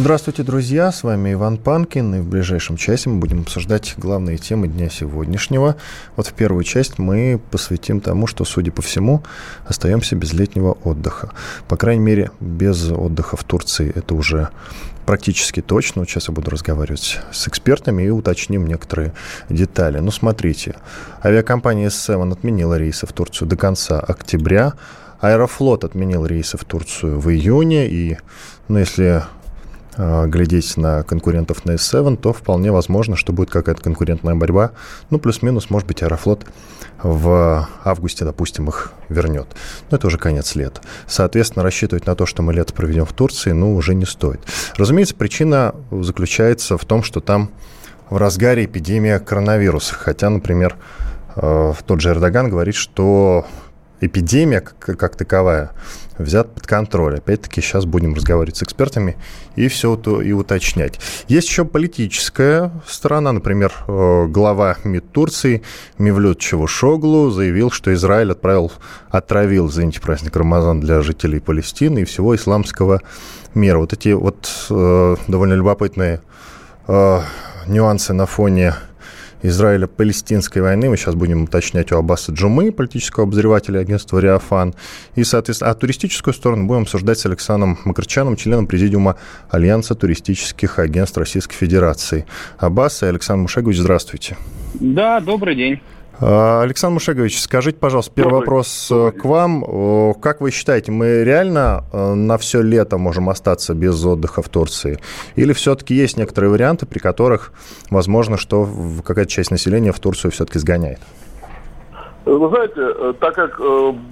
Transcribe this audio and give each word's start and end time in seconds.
Здравствуйте, 0.00 0.44
друзья! 0.44 0.90
С 0.92 1.02
вами 1.02 1.34
Иван 1.34 1.58
Панкин, 1.58 2.14
и 2.14 2.18
в 2.20 2.26
ближайшем 2.26 2.78
часе 2.78 3.10
мы 3.10 3.18
будем 3.18 3.42
обсуждать 3.42 3.96
главные 3.98 4.38
темы 4.38 4.66
дня 4.66 4.88
сегодняшнего. 4.88 5.76
Вот 6.16 6.26
в 6.26 6.32
первую 6.32 6.64
часть 6.64 6.98
мы 6.98 7.38
посвятим 7.50 8.00
тому, 8.00 8.26
что, 8.26 8.46
судя 8.46 8.72
по 8.72 8.80
всему, 8.80 9.22
остаемся 9.66 10.16
без 10.16 10.32
летнего 10.32 10.72
отдыха. 10.84 11.32
По 11.68 11.76
крайней 11.76 12.02
мере, 12.02 12.30
без 12.40 12.90
отдыха 12.90 13.36
в 13.36 13.44
Турции 13.44 13.92
это 13.94 14.14
уже 14.14 14.48
практически 15.04 15.60
точно. 15.60 16.06
Сейчас 16.06 16.28
я 16.28 16.34
буду 16.34 16.50
разговаривать 16.50 17.20
с 17.30 17.46
экспертами 17.46 18.04
и 18.04 18.08
уточним 18.08 18.66
некоторые 18.66 19.12
детали. 19.50 19.98
Ну, 19.98 20.10
смотрите, 20.10 20.76
авиакомпания 21.22 21.88
S7 21.88 22.32
отменила 22.32 22.78
рейсы 22.78 23.06
в 23.06 23.12
Турцию 23.12 23.48
до 23.48 23.58
конца 23.58 24.00
октября. 24.00 24.72
Аэрофлот 25.20 25.84
отменил 25.84 26.24
рейсы 26.24 26.56
в 26.56 26.64
Турцию 26.64 27.20
в 27.20 27.30
июне. 27.30 27.86
И, 27.86 28.16
ну, 28.68 28.78
если 28.78 29.24
глядеть 29.96 30.76
на 30.76 31.02
конкурентов 31.02 31.64
на 31.64 31.72
S7, 31.72 32.16
то 32.16 32.32
вполне 32.32 32.70
возможно, 32.72 33.16
что 33.16 33.32
будет 33.32 33.50
какая-то 33.50 33.82
конкурентная 33.82 34.34
борьба. 34.34 34.72
Ну, 35.10 35.18
плюс-минус, 35.18 35.70
может 35.70 35.88
быть, 35.88 36.02
Аэрофлот 36.02 36.46
в 37.02 37.68
августе, 37.84 38.24
допустим, 38.24 38.68
их 38.68 38.92
вернет. 39.08 39.48
Но 39.90 39.96
это 39.96 40.06
уже 40.06 40.18
конец 40.18 40.54
лета. 40.54 40.80
Соответственно, 41.06 41.62
рассчитывать 41.62 42.06
на 42.06 42.14
то, 42.14 42.26
что 42.26 42.42
мы 42.42 42.52
лето 42.52 42.72
проведем 42.74 43.04
в 43.04 43.12
Турции, 43.12 43.52
ну, 43.52 43.74
уже 43.74 43.94
не 43.94 44.06
стоит. 44.06 44.40
Разумеется, 44.76 45.14
причина 45.14 45.74
заключается 45.90 46.76
в 46.76 46.84
том, 46.84 47.02
что 47.02 47.20
там 47.20 47.50
в 48.10 48.16
разгаре 48.16 48.64
эпидемия 48.64 49.18
коронавируса. 49.18 49.94
Хотя, 49.94 50.30
например, 50.30 50.76
э, 51.36 51.72
тот 51.86 52.00
же 52.00 52.10
Эрдоган 52.10 52.50
говорит, 52.50 52.74
что 52.74 53.46
эпидемия 54.00 54.60
как, 54.60 54.98
как 54.98 55.16
таковая 55.16 55.72
взят 56.18 56.54
под 56.54 56.66
контроль. 56.66 57.18
Опять-таки, 57.18 57.60
сейчас 57.60 57.84
будем 57.84 58.14
разговаривать 58.14 58.56
с 58.56 58.62
экспертами 58.62 59.16
и 59.56 59.68
все 59.68 59.96
то 59.96 60.20
и 60.22 60.32
уточнять. 60.32 61.00
Есть 61.28 61.48
еще 61.48 61.64
политическая 61.64 62.70
сторона. 62.86 63.32
Например, 63.32 63.72
э, 63.86 64.26
глава 64.26 64.76
МИД 64.84 65.12
Турции 65.12 65.62
Мевлют 65.98 66.38
Чавушоглу 66.38 67.30
заявил, 67.30 67.70
что 67.70 67.92
Израиль 67.94 68.32
отправил, 68.32 68.72
отравил, 69.08 69.68
извините, 69.68 70.00
праздник 70.00 70.36
Рамазан 70.36 70.80
для 70.80 71.02
жителей 71.02 71.40
Палестины 71.40 72.00
и 72.00 72.04
всего 72.04 72.34
исламского 72.36 73.00
мира. 73.54 73.78
Вот 73.78 73.92
эти 73.92 74.10
вот 74.10 74.66
э, 74.70 75.16
довольно 75.26 75.54
любопытные 75.54 76.20
э, 76.86 77.20
нюансы 77.66 78.12
на 78.12 78.26
фоне 78.26 78.74
Израиля-Палестинской 79.42 80.62
войны. 80.62 80.88
Мы 80.90 80.96
сейчас 80.96 81.14
будем 81.14 81.44
уточнять 81.44 81.92
у 81.92 81.96
Аббаса 81.96 82.32
Джумы, 82.32 82.72
политического 82.72 83.24
обозревателя 83.24 83.80
агентства 83.80 84.18
«Реофан». 84.18 84.74
И, 85.14 85.24
соответственно, 85.24 85.70
а 85.70 85.74
туристическую 85.74 86.34
сторону 86.34 86.66
будем 86.66 86.82
обсуждать 86.82 87.18
с 87.18 87.26
Александром 87.26 87.78
Макарчаном, 87.84 88.36
членом 88.36 88.66
президиума 88.66 89.16
Альянса 89.50 89.94
туристических 89.94 90.78
агентств 90.78 91.18
Российской 91.18 91.54
Федерации. 91.54 92.26
Аббас 92.58 93.02
и 93.02 93.06
Александр 93.06 93.42
Мушегович, 93.42 93.78
здравствуйте. 93.78 94.36
Да, 94.74 95.20
добрый 95.20 95.54
день. 95.54 95.80
А, 96.22 96.62
Александр 96.62 96.94
Мушегович, 96.94 97.40
скажите, 97.40 97.78
пожалуйста, 97.78 98.12
первый 98.14 98.32
добрый, 98.32 98.46
вопрос 98.46 98.88
э, 98.90 98.94
добрый. 98.94 99.20
к 99.20 99.24
вам. 99.24 100.14
Как 100.20 100.40
вы 100.42 100.50
считаете, 100.50 100.92
мы 100.92 101.24
реально 101.24 101.84
э, 101.92 102.14
на 102.14 102.36
все 102.36 102.60
лето 102.60 102.98
можем 102.98 103.30
остаться 103.30 103.74
без 103.74 104.04
отдыха 104.04 104.42
в 104.42 104.48
Турции? 104.50 104.98
Или 105.36 105.54
все-таки 105.54 105.94
есть 105.94 106.18
некоторые 106.18 106.50
варианты, 106.50 106.84
при 106.84 106.98
которых 106.98 107.52
возможно, 107.90 108.36
что 108.36 108.68
какая-то 109.02 109.30
часть 109.30 109.50
населения 109.50 109.92
в 109.92 110.00
Турцию 110.00 110.30
все-таки 110.30 110.58
сгоняет? 110.58 111.00
Вы 112.26 112.48
знаете, 112.50 112.74
э, 112.76 113.14
так 113.18 113.34
как 113.34 113.58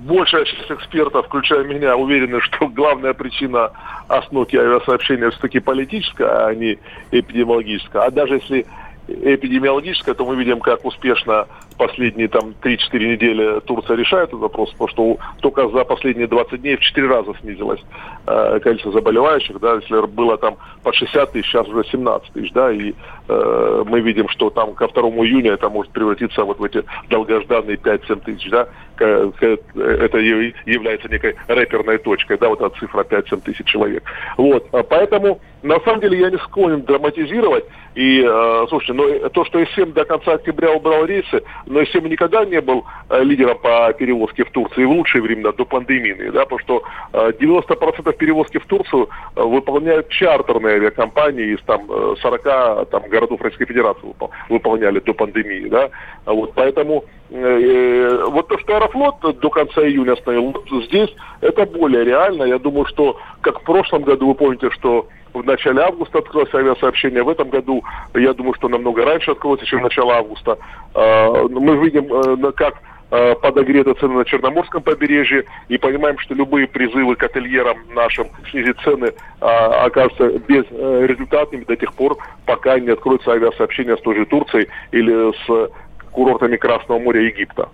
большая 0.06 0.46
часть 0.46 0.70
экспертов, 0.70 1.26
включая 1.26 1.64
меня, 1.64 1.94
уверены, 1.94 2.40
что 2.40 2.68
главная 2.74 3.12
причина 3.12 3.72
остановки 4.08 4.56
авиасообщения 4.56 5.28
все-таки 5.28 5.60
политическая, 5.60 6.46
а 6.46 6.54
не 6.54 6.78
эпидемиологическая, 7.10 8.04
а 8.04 8.10
даже 8.10 8.36
если 8.36 8.64
эпидемиологическая, 9.08 10.14
то 10.14 10.24
мы 10.24 10.36
видим, 10.36 10.60
как 10.60 10.84
успешно 10.84 11.46
последние 11.78 12.28
там 12.28 12.54
3-4 12.62 12.76
недели 12.92 13.60
Турция 13.60 13.96
решает 13.96 14.28
этот 14.28 14.40
вопрос, 14.40 14.70
потому 14.72 14.88
что 14.88 15.18
только 15.40 15.68
за 15.68 15.84
последние 15.84 16.26
20 16.26 16.60
дней 16.60 16.76
в 16.76 16.80
4 16.80 17.06
раза 17.06 17.32
снизилось 17.40 17.80
э, 18.26 18.60
количество 18.60 18.92
заболевающих, 18.92 19.58
да, 19.60 19.76
если 19.76 20.06
было 20.06 20.36
там 20.36 20.56
по 20.82 20.92
60 20.92 21.32
тысяч, 21.32 21.46
сейчас 21.46 21.66
уже 21.68 21.84
17 21.90 22.32
тысяч, 22.32 22.52
да, 22.52 22.70
и 22.70 22.92
э, 23.28 23.84
мы 23.86 24.00
видим, 24.00 24.28
что 24.28 24.50
там 24.50 24.74
ко 24.74 24.88
2 24.88 25.02
июня 25.24 25.52
это 25.52 25.70
может 25.70 25.92
превратиться 25.92 26.44
вот 26.44 26.58
в 26.58 26.64
эти 26.64 26.84
долгожданные 27.08 27.76
5-7 27.76 28.24
тысяч, 28.24 28.50
да, 28.50 28.68
это 28.98 30.18
является 30.18 31.08
некой 31.08 31.36
рэперной 31.46 31.98
точкой, 31.98 32.36
да, 32.38 32.48
вот 32.48 32.60
эта 32.60 32.76
цифра 32.78 33.04
5-7 33.04 33.40
тысяч 33.42 33.66
человек. 33.66 34.02
Вот, 34.36 34.66
а 34.72 34.82
поэтому 34.82 35.40
на 35.62 35.80
самом 35.80 36.00
деле 36.00 36.18
я 36.18 36.30
не 36.30 36.38
склонен 36.38 36.82
драматизировать. 36.82 37.64
И, 37.94 38.22
э, 38.22 38.66
слушайте, 38.68 38.92
но 38.92 39.28
то, 39.30 39.44
что 39.44 39.64
СМ 39.64 39.92
до 39.92 40.04
конца 40.04 40.34
октября 40.34 40.72
убрал 40.72 41.04
рейсы, 41.04 41.42
но 41.68 41.84
СМ 41.84 42.06
никогда 42.06 42.44
не 42.44 42.60
был 42.60 42.84
э, 43.10 43.22
лидером 43.22 43.58
по 43.58 43.92
перевозке 43.92 44.44
в 44.44 44.50
Турции 44.50 44.84
в 44.84 44.90
лучшие 44.90 45.22
времена, 45.22 45.52
до 45.52 45.64
пандемии, 45.64 46.30
да, 46.30 46.44
потому 46.44 46.58
что 46.60 46.82
э, 47.12 47.32
90% 47.38 48.16
перевозки 48.16 48.58
в 48.58 48.66
Турцию 48.66 49.08
э, 49.36 49.42
выполняют 49.42 50.08
чартерные 50.08 50.76
авиакомпании 50.76 51.54
из 51.54 51.62
там 51.62 51.86
40 51.88 52.46
э, 52.46 52.84
там, 52.90 53.02
городов 53.08 53.40
Российской 53.42 53.66
Федерации 53.66 54.14
выполняли 54.48 55.00
до 55.00 55.14
пандемии, 55.14 55.68
да, 55.68 55.90
вот, 56.24 56.52
поэтому 56.54 57.04
э, 57.30 58.24
вот 58.30 58.48
то, 58.48 58.58
что 58.58 58.76
Аэрофлот 58.76 59.40
до 59.40 59.50
конца 59.50 59.82
июня 59.86 60.12
остановил, 60.12 60.54
здесь 60.88 61.14
это 61.40 61.66
более 61.66 62.04
реально, 62.04 62.44
я 62.44 62.58
думаю, 62.58 62.86
что, 62.86 63.18
как 63.42 63.60
в 63.60 63.64
прошлом 63.64 64.02
году, 64.02 64.28
вы 64.28 64.34
помните, 64.34 64.70
что 64.70 65.06
в 65.32 65.44
начале 65.44 65.82
августа 65.82 66.18
открылось 66.18 66.54
авиасообщение. 66.54 67.22
В 67.22 67.28
этом 67.28 67.48
году, 67.48 67.82
я 68.14 68.32
думаю, 68.32 68.54
что 68.54 68.68
намного 68.68 69.04
раньше 69.04 69.32
откроется, 69.32 69.66
чем 69.66 69.82
начало 69.82 70.16
августа. 70.16 70.58
А, 70.94 71.48
мы 71.48 71.76
видим, 71.76 72.12
э, 72.12 72.52
как 72.52 72.74
э, 73.10 73.34
подогреты 73.36 73.94
цены 73.94 74.14
на 74.14 74.24
Черноморском 74.24 74.82
побережье 74.82 75.44
и 75.68 75.78
понимаем, 75.78 76.18
что 76.18 76.34
любые 76.34 76.66
призывы 76.66 77.16
к 77.16 77.22
ательерам 77.22 77.78
нашим 77.94 78.28
снизить 78.50 78.78
цены 78.80 79.12
а, 79.40 79.86
окажутся 79.86 80.38
безрезультатными 80.40 81.64
до 81.64 81.76
тех 81.76 81.92
пор, 81.94 82.18
пока 82.44 82.78
не 82.78 82.90
откроется 82.90 83.32
авиасообщение 83.32 83.96
с 83.96 84.00
той 84.00 84.16
же 84.16 84.26
Турцией 84.26 84.68
или 84.92 85.32
с 85.32 85.70
курортами 86.12 86.56
Красного 86.56 86.98
моря 86.98 87.22
Египта. 87.22 87.68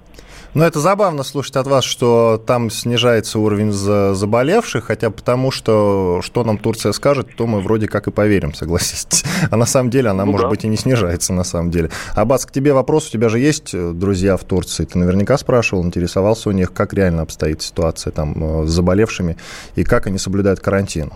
Ну, 0.55 0.63
это 0.63 0.79
забавно 0.79 1.25
слушать 1.25 1.57
от 1.57 1.67
вас, 1.67 1.85
что 1.85 2.41
там 2.47 2.71
снижается 2.71 3.41
уровень 3.41 3.73
заболевших, 3.73 4.85
хотя 4.85 5.11
потому 5.11 5.51
что, 5.51 6.21
что 6.23 6.45
нам 6.45 6.59
Турция 6.59 6.93
скажет, 6.93 7.35
то 7.37 7.49
мы 7.49 7.61
вроде 7.61 7.89
как 7.89 8.07
и 8.07 8.13
поверим, 8.13 8.55
согласитесь. 8.55 9.25
А 9.51 9.57
на 9.57 9.67
самом 9.67 9.91
деле 9.91 10.11
она, 10.11 10.25
ну, 10.25 10.33
может 10.33 10.47
да. 10.47 10.51
быть, 10.51 10.65
и 10.65 10.69
не 10.69 10.77
снижается 10.77 11.33
на 11.33 11.45
самом 11.45 11.71
деле. 11.71 11.91
Аббас, 12.15 12.47
к 12.47 12.53
тебе 12.53 12.73
вопрос. 12.73 13.09
У 13.09 13.13
тебя 13.13 13.29
же 13.29 13.41
есть 13.41 13.75
э, 13.75 13.93
друзья 13.93 14.37
в 14.37 14.45
Турции? 14.45 14.85
Ты 14.85 14.99
наверняка 14.99 15.37
спрашивал, 15.39 15.85
интересовался 15.85 16.49
у 16.49 16.53
них, 16.53 16.73
как 16.73 16.95
реально 16.95 17.23
обстоит 17.23 17.61
ситуация 17.61 18.13
там 18.13 18.63
э, 18.63 18.67
с 18.67 18.71
заболевшими 18.71 19.37
и 19.75 19.83
как 19.83 20.07
они 20.07 20.19
соблюдают 20.19 20.61
карантин? 20.61 21.13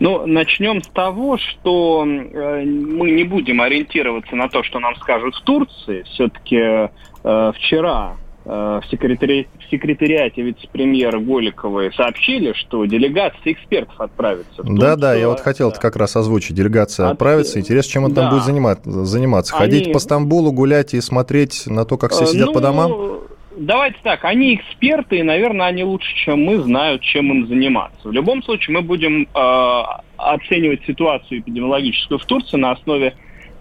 Ну, 0.00 0.26
начнем 0.26 0.82
с 0.82 0.88
того, 0.88 1.36
что 1.36 2.06
э, 2.06 2.64
мы 2.64 3.10
не 3.10 3.24
будем 3.24 3.60
ориентироваться 3.60 4.34
на 4.34 4.48
то, 4.48 4.62
что 4.62 4.80
нам 4.80 4.96
скажут 4.96 5.34
в 5.34 5.42
Турции. 5.42 6.02
Все-таки 6.14 6.56
э, 6.56 6.88
вчера 7.22 8.16
э, 8.44 8.48
в, 8.48 8.82
секретари... 8.90 9.48
в 9.58 9.70
секретариате 9.70 10.42
вице-премьера 10.42 11.18
Голиковой 11.20 11.92
сообщили, 11.92 12.52
что 12.54 12.84
делегация 12.84 13.52
экспертов 13.52 14.00
отправится. 14.00 14.62
Да, 14.62 14.96
да, 14.96 15.14
я 15.14 15.28
вот 15.28 15.40
хотел 15.40 15.70
да. 15.70 15.78
как 15.78 15.96
раз 15.96 16.16
озвучить. 16.16 16.54
Делегация 16.54 17.06
От... 17.06 17.12
отправится. 17.12 17.58
Интересно, 17.58 17.92
чем 17.92 18.04
он 18.04 18.14
да. 18.14 18.22
там 18.22 18.30
будет 18.30 18.44
заниматься? 18.44 18.90
заниматься? 19.04 19.54
Ходить 19.54 19.84
Они... 19.84 19.92
по 19.92 19.98
Стамбулу, 19.98 20.52
гулять 20.52 20.94
и 20.94 21.00
смотреть 21.00 21.64
на 21.66 21.84
то, 21.84 21.96
как 21.96 22.12
все 22.12 22.26
сидят 22.26 22.48
ну... 22.48 22.52
по 22.54 22.60
домам? 22.60 22.92
давайте 23.60 23.98
так, 24.02 24.24
они 24.24 24.54
эксперты, 24.56 25.18
и, 25.18 25.22
наверное, 25.22 25.66
они 25.66 25.84
лучше, 25.84 26.12
чем 26.14 26.42
мы, 26.44 26.62
знают, 26.62 27.02
чем 27.02 27.30
им 27.30 27.46
заниматься. 27.46 28.08
В 28.08 28.12
любом 28.12 28.42
случае, 28.42 28.76
мы 28.76 28.82
будем 28.82 29.22
э, 29.22 29.82
оценивать 30.16 30.84
ситуацию 30.86 31.40
эпидемиологическую 31.40 32.18
в 32.18 32.24
Турции 32.24 32.56
на 32.56 32.72
основе 32.72 33.14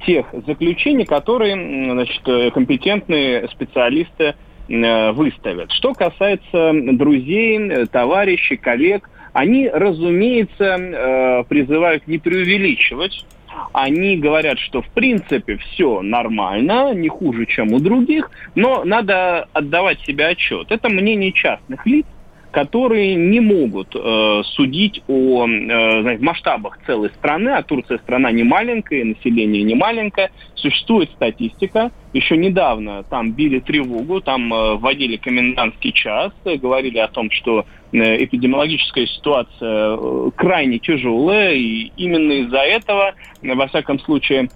тех 0.06 0.25
заключений, 0.46 1.06
которые 1.06 1.56
значит, 1.92 2.54
компетентные 2.54 3.48
специалисты 3.50 4.36
э, 4.68 5.12
выставят. 5.12 5.72
Что 5.72 5.94
касается 5.94 6.74
друзей, 6.94 7.86
товарищей, 7.88 8.57
коллег, 8.57 9.10
они, 9.34 9.69
разумеется, 9.69 10.63
э, 10.63 11.44
призывают 11.48 12.07
не 12.07 12.18
преувеличивать 12.18 13.25
они 13.74 14.18
говорят, 14.18 14.60
что 14.60 14.81
в 14.81 14.90
принципе 14.90 15.57
все 15.57 16.01
нормально, 16.01 16.94
не 16.94 17.10
хуже, 17.10 17.46
чем 17.46 17.74
у 17.74 17.80
других, 17.80 18.31
но 18.56 18.84
надо 18.84 19.48
отдавать 19.54 20.00
себе 20.01 20.28
отчет. 20.28 20.72
Это 20.72 20.90
мнение 20.90 21.31
частных 21.31 21.86
лиц, 21.86 22.06
которые 22.51 23.16
не 23.16 23.40
могут 23.40 23.96
э, 23.96 24.42
судить 24.56 25.04
о 25.07 25.48
э, 25.48 26.01
знаете, 26.01 26.24
масштабах 26.24 26.80
целой 26.86 27.10
страны, 27.12 27.50
а 27.50 27.62
Турция 27.62 28.00
страна 28.00 28.31
не 28.31 28.44
маленькая, 28.44 29.04
население 29.04 29.63
не 29.63 29.75
маленькое. 29.75 30.31
Существует 30.56 31.12
статистика. 31.12 31.92
Еще 32.13 32.38
недавно 32.38 33.04
там 33.04 33.34
били 33.34 33.60
тревогу, 33.60 34.19
там 34.22 34.51
э, 34.51 34.75
вводили 34.78 35.18
комендантский 35.18 35.92
час, 35.92 36.34
э, 36.46 36.56
говорили 36.56 36.98
о 36.98 37.07
том, 37.07 37.30
что 37.30 37.66
э, 37.92 38.24
эпидемиологическая 38.24 39.06
ситуация 39.06 39.98
э, 39.98 40.31
крайне 40.36 40.80
тяжелая, 40.80 41.54
и 41.54 41.92
именно 41.98 42.31
из-за 42.31 42.60
этого, 42.60 43.13
во 43.44 43.68
всяком 43.68 44.00
случае, 44.00 44.50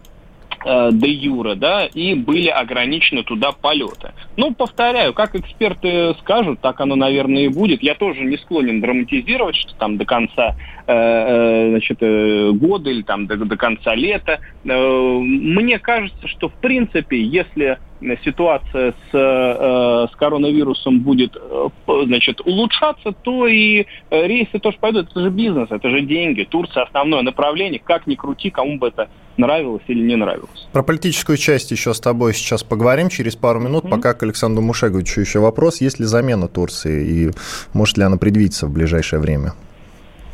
э, 0.66 0.90
де 0.92 1.10
юра, 1.10 1.56
да, 1.56 1.86
и 1.86 2.14
были 2.16 2.48
ограничены 2.48 3.24
туда 3.24 3.52
полеты. 3.52 4.12
Ну, 4.38 4.54
повторяю, 4.54 5.14
как 5.14 5.36
эксперты 5.36 6.16
скажут, 6.20 6.60
так 6.62 6.80
оно, 6.82 6.96
наверное, 6.96 7.44
и 7.44 7.48
будет. 7.48 7.84
Я 7.84 7.96
тоже 7.96 8.22
не 8.22 8.38
склонен 8.38 8.82
драматизировать, 8.82 9.56
что 9.56 9.76
там 9.76 9.98
до 9.98 10.06
конца 10.06 10.56
э, 10.88 10.94
э 10.94 11.70
значит, 11.70 11.98
э, 12.02 12.52
года 12.52 12.90
или 12.90 13.02
там 13.02 13.28
до, 13.28 13.38
до 13.38 13.58
конца 13.58 13.96
лета. 13.96 14.40
Э, 14.66 15.20
мне 15.20 15.80
кажется, 15.80 16.28
что, 16.28 16.50
в 16.50 16.54
принципе, 16.54 17.22
если 17.22 17.78
ситуация 18.26 18.92
с, 18.92 19.14
э, 19.14 20.08
с 20.12 20.16
коронавирусом 20.16 21.00
будет 21.00 21.36
э, 21.36 21.70
значит, 22.06 22.42
улучшаться, 22.42 23.12
то 23.12 23.48
и 23.48 23.86
рейсы 24.10 24.60
тоже 24.60 24.78
пойдут. 24.80 25.12
Это 25.12 25.22
же 25.22 25.30
бизнес, 25.30 25.72
это 25.72 25.90
же 25.90 26.02
деньги. 26.02 26.44
Турция 26.44 26.84
основное 26.84 27.22
направление. 27.22 27.80
Как 27.80 28.08
ни 28.08 28.16
крути, 28.16 28.50
кому 28.50 28.78
бы 28.78 28.88
это 28.88 29.10
нравилось 29.38 29.84
или 29.88 30.02
не 30.04 30.16
нравилось. 30.16 30.68
Про 30.72 30.84
политическую 30.84 31.38
часть 31.38 31.72
еще 31.72 31.94
с 31.94 32.00
тобой 32.00 32.34
сейчас 32.34 32.64
поговорим 32.64 33.10
через 33.10 33.36
пару 33.36 33.60
минут. 33.60 33.86
Mm-hmm. 33.86 33.90
Пока 33.90 34.14
к 34.14 34.24
Александру 34.24 34.64
Мушеговичу 34.64 35.22
еще 35.22 35.40
вопрос. 35.40 35.82
Есть 35.82 36.00
ли 36.00 36.06
замена 36.06 36.48
Турции 36.48 37.06
и 37.06 37.32
может 37.74 37.98
ли 37.98 38.04
она 38.04 38.18
предвидеться 38.18 38.68
в 38.68 38.72
ближайшее 38.72 39.20
время? 39.20 39.54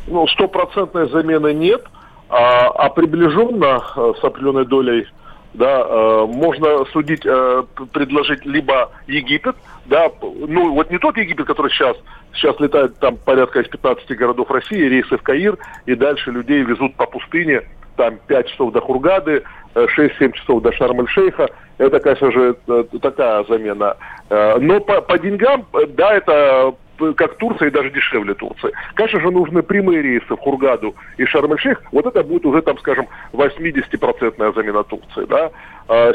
Ну, 0.06 0.26
стопроцентной 0.28 1.08
замены 1.10 1.52
нет, 1.52 1.84
а, 2.28 2.68
а 2.68 2.90
приближенно 2.90 3.80
с 4.20 4.24
определенной 4.24 4.66
долей 4.66 5.06
да, 5.54 5.80
э, 5.80 6.26
можно 6.26 6.84
судить, 6.92 7.26
э, 7.26 7.64
предложить 7.92 8.44
либо 8.44 8.92
Египет, 9.06 9.56
да, 9.86 10.10
ну 10.22 10.74
вот 10.74 10.90
не 10.90 10.98
тот 10.98 11.16
Египет, 11.16 11.46
который 11.46 11.70
сейчас, 11.72 11.96
сейчас 12.34 12.58
летает 12.60 12.98
там 12.98 13.16
порядка 13.16 13.60
из 13.60 13.68
15 13.68 14.16
городов 14.16 14.50
России, 14.50 14.78
рейсы 14.80 15.16
в 15.16 15.22
Каир, 15.22 15.58
и 15.86 15.94
дальше 15.94 16.30
людей 16.30 16.62
везут 16.62 16.94
по 16.94 17.06
пустыне, 17.06 17.62
там 18.00 18.18
5 18.28 18.48
часов 18.48 18.72
до 18.72 18.80
Хургады, 18.80 19.42
6-7 19.74 20.10
э, 20.18 20.32
часов 20.32 20.62
до 20.62 20.72
Шарм-эль-Шейха. 20.72 21.48
Это, 21.76 22.00
конечно 22.00 22.32
же, 22.32 22.56
э, 22.66 22.84
такая 23.02 23.44
замена. 23.44 23.98
Э, 24.30 24.56
но 24.58 24.80
по, 24.80 25.02
по 25.02 25.18
деньгам, 25.18 25.66
да, 25.88 26.14
это 26.14 26.74
как 27.16 27.36
Турция 27.36 27.68
и 27.68 27.70
даже 27.70 27.90
дешевле 27.90 28.32
Турции. 28.34 28.72
Конечно 28.94 29.20
же, 29.20 29.30
нужны 29.30 29.62
прямые 29.62 30.00
рейсы 30.00 30.34
в 30.34 30.38
Хургаду 30.38 30.94
и 31.18 31.26
Шарм-эль-Шейх. 31.26 31.82
Вот 31.92 32.06
это 32.06 32.22
будет 32.22 32.46
уже, 32.46 32.62
там, 32.62 32.78
скажем, 32.78 33.06
80% 33.34 34.54
замена 34.54 34.82
Турции. 34.84 35.26
Да? 35.26 35.50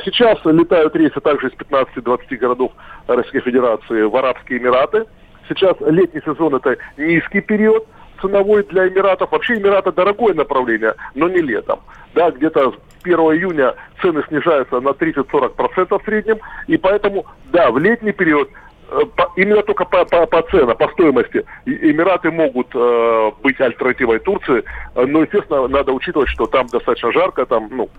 Сейчас 0.05 0.39
летают 0.45 0.95
рейсы 0.95 1.19
также 1.19 1.47
из 1.47 1.53
15-20 1.53 2.37
городов 2.37 2.71
Российской 3.07 3.41
Федерации 3.41 4.03
в 4.03 4.15
Арабские 4.15 4.59
Эмираты. 4.59 5.05
Сейчас 5.49 5.75
летний 5.81 6.21
сезон– 6.21 6.55
это 6.55 6.77
низкий 6.97 7.41
период 7.41 7.87
ценовой 8.21 8.63
для 8.63 8.87
Эмиратов. 8.87 9.31
Вообще 9.31 9.55
Эмираты 9.55 9.91
дорогое 9.91 10.33
направление, 10.33 10.93
но 11.13 11.27
не 11.27 11.41
летом. 11.41 11.79
Да, 12.13 12.31
где-то 12.31 12.71
с 12.71 12.75
1 13.03 13.17
июня 13.17 13.75
цены 14.01 14.23
снижаются 14.27 14.79
на 14.79 14.89
30-40% 14.89 15.99
в 15.99 16.05
среднем. 16.05 16.39
И 16.67 16.77
поэтому, 16.77 17.25
да, 17.51 17.71
в 17.71 17.77
летний 17.77 18.13
период 18.13 18.49
Э, 18.87 18.99
именно 19.35 19.63
только 19.63 19.85
по, 19.85 20.05
по, 20.05 20.25
по 20.27 20.41
ценам, 20.43 20.77
по 20.77 20.87
стоимости 20.89 21.43
Эмираты 21.65 22.29
могут 22.29 22.67
э, 22.75 23.31
быть 23.41 23.59
альтернативой 23.59 24.19
Турции, 24.19 24.63
но, 24.95 25.23
естественно, 25.23 25.67
надо 25.67 25.91
учитывать, 25.91 26.29
что 26.29 26.45
там 26.45 26.67
достаточно 26.67 27.11
жарко, 27.11 27.45
там, 27.45 27.67
ну, 27.71 27.89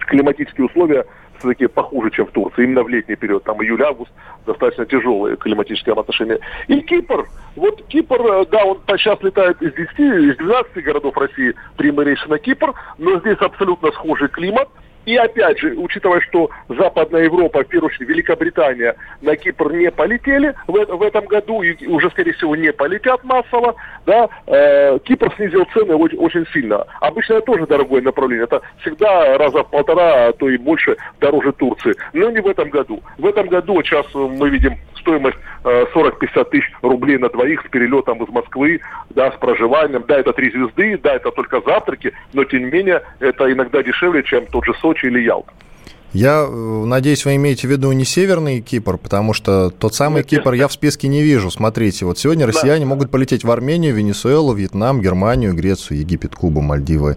климатические 0.00 0.66
условия 0.66 1.06
все-таки 1.38 1.66
похуже, 1.66 2.10
чем 2.10 2.26
в 2.26 2.30
Турции, 2.30 2.64
именно 2.64 2.82
в 2.82 2.88
летний 2.88 3.16
период, 3.16 3.44
там 3.44 3.62
июль-август, 3.62 4.10
достаточно 4.46 4.86
тяжелые 4.86 5.36
климатические 5.36 5.94
отношения. 5.94 6.38
И 6.68 6.80
Кипр, 6.80 7.26
вот 7.56 7.84
Кипр, 7.86 8.20
э, 8.20 8.44
да, 8.50 8.64
он 8.64 8.78
сейчас 8.98 9.22
летает 9.22 9.60
из 9.62 9.72
10, 9.74 9.98
из 9.98 10.36
12 10.36 10.84
городов 10.84 11.16
России. 11.16 11.54
Прямые 11.76 12.10
рейсы 12.10 12.28
на 12.28 12.38
Кипр, 12.38 12.74
но 12.98 13.18
здесь 13.20 13.38
абсолютно 13.38 13.90
схожий 13.92 14.28
климат– 14.28 14.68
и 15.06 15.16
опять 15.16 15.58
же, 15.60 15.74
учитывая, 15.76 16.20
что 16.20 16.50
Западная 16.68 17.24
Европа, 17.24 17.62
в 17.62 17.68
первую 17.68 17.90
очередь 17.90 18.08
Великобритания, 18.08 18.96
на 19.22 19.36
Кипр 19.36 19.72
не 19.72 19.90
полетели 19.90 20.52
в, 20.66 20.72
в 20.72 21.02
этом 21.02 21.26
году 21.26 21.62
и 21.62 21.86
уже, 21.86 22.10
скорее 22.10 22.32
всего, 22.32 22.56
не 22.56 22.72
полетят 22.72 23.22
массово, 23.24 23.76
да, 24.04 24.28
э, 24.46 24.98
Кипр 25.04 25.32
снизил 25.36 25.64
цены 25.72 25.94
очень, 25.94 26.18
очень 26.18 26.44
сильно. 26.52 26.84
Обычно 27.00 27.34
это 27.34 27.46
тоже 27.46 27.66
дорогое 27.66 28.02
направление. 28.02 28.44
Это 28.44 28.60
всегда 28.80 29.38
раза 29.38 29.62
в 29.62 29.70
полтора, 29.70 30.26
а 30.26 30.32
то 30.32 30.48
и 30.48 30.56
больше 30.56 30.96
дороже 31.20 31.52
Турции. 31.52 31.94
Но 32.12 32.30
не 32.30 32.40
в 32.40 32.48
этом 32.48 32.68
году. 32.68 33.00
В 33.16 33.26
этом 33.26 33.46
году 33.46 33.80
сейчас 33.82 34.06
мы 34.12 34.50
видим 34.50 34.76
стоимость 35.06 35.38
э, 35.64 35.84
40-50 35.94 36.50
тысяч 36.50 36.72
рублей 36.82 37.18
на 37.18 37.28
двоих 37.28 37.62
с 37.64 37.70
перелетом 37.70 38.22
из 38.22 38.28
Москвы, 38.28 38.80
да, 39.10 39.30
с 39.30 39.36
проживанием. 39.36 40.04
Да, 40.06 40.18
это 40.18 40.32
три 40.32 40.50
звезды, 40.50 40.98
да, 40.98 41.14
это 41.14 41.30
только 41.30 41.60
завтраки, 41.60 42.12
но 42.32 42.44
тем 42.44 42.64
не 42.64 42.70
менее 42.70 43.02
это 43.20 43.50
иногда 43.52 43.82
дешевле, 43.82 44.24
чем 44.24 44.46
тот 44.46 44.64
же 44.64 44.74
Сочи 44.74 45.06
или 45.06 45.20
Ялта. 45.20 45.52
Я 46.12 46.46
э, 46.48 46.84
надеюсь, 46.86 47.24
вы 47.24 47.36
имеете 47.36 47.66
в 47.66 47.70
виду 47.70 47.90
не 47.92 48.04
Северный 48.04 48.60
Кипр, 48.60 48.96
потому 48.96 49.32
что 49.32 49.70
тот 49.70 49.94
самый 49.94 50.18
Нет, 50.18 50.26
Кипр 50.26 50.54
я 50.54 50.68
в 50.68 50.72
списке 50.72 51.08
не 51.08 51.22
вижу. 51.22 51.50
Смотрите, 51.50 52.06
вот 52.06 52.18
сегодня 52.18 52.46
россияне 52.46 52.84
да. 52.84 52.88
могут 52.88 53.10
полететь 53.10 53.44
в 53.44 53.50
Армению, 53.50 53.94
Венесуэлу, 53.94 54.54
Вьетнам, 54.54 55.00
Германию, 55.02 55.52
Грецию, 55.54 55.98
Египет, 55.98 56.34
Кубу, 56.34 56.62
Мальдивы, 56.62 57.16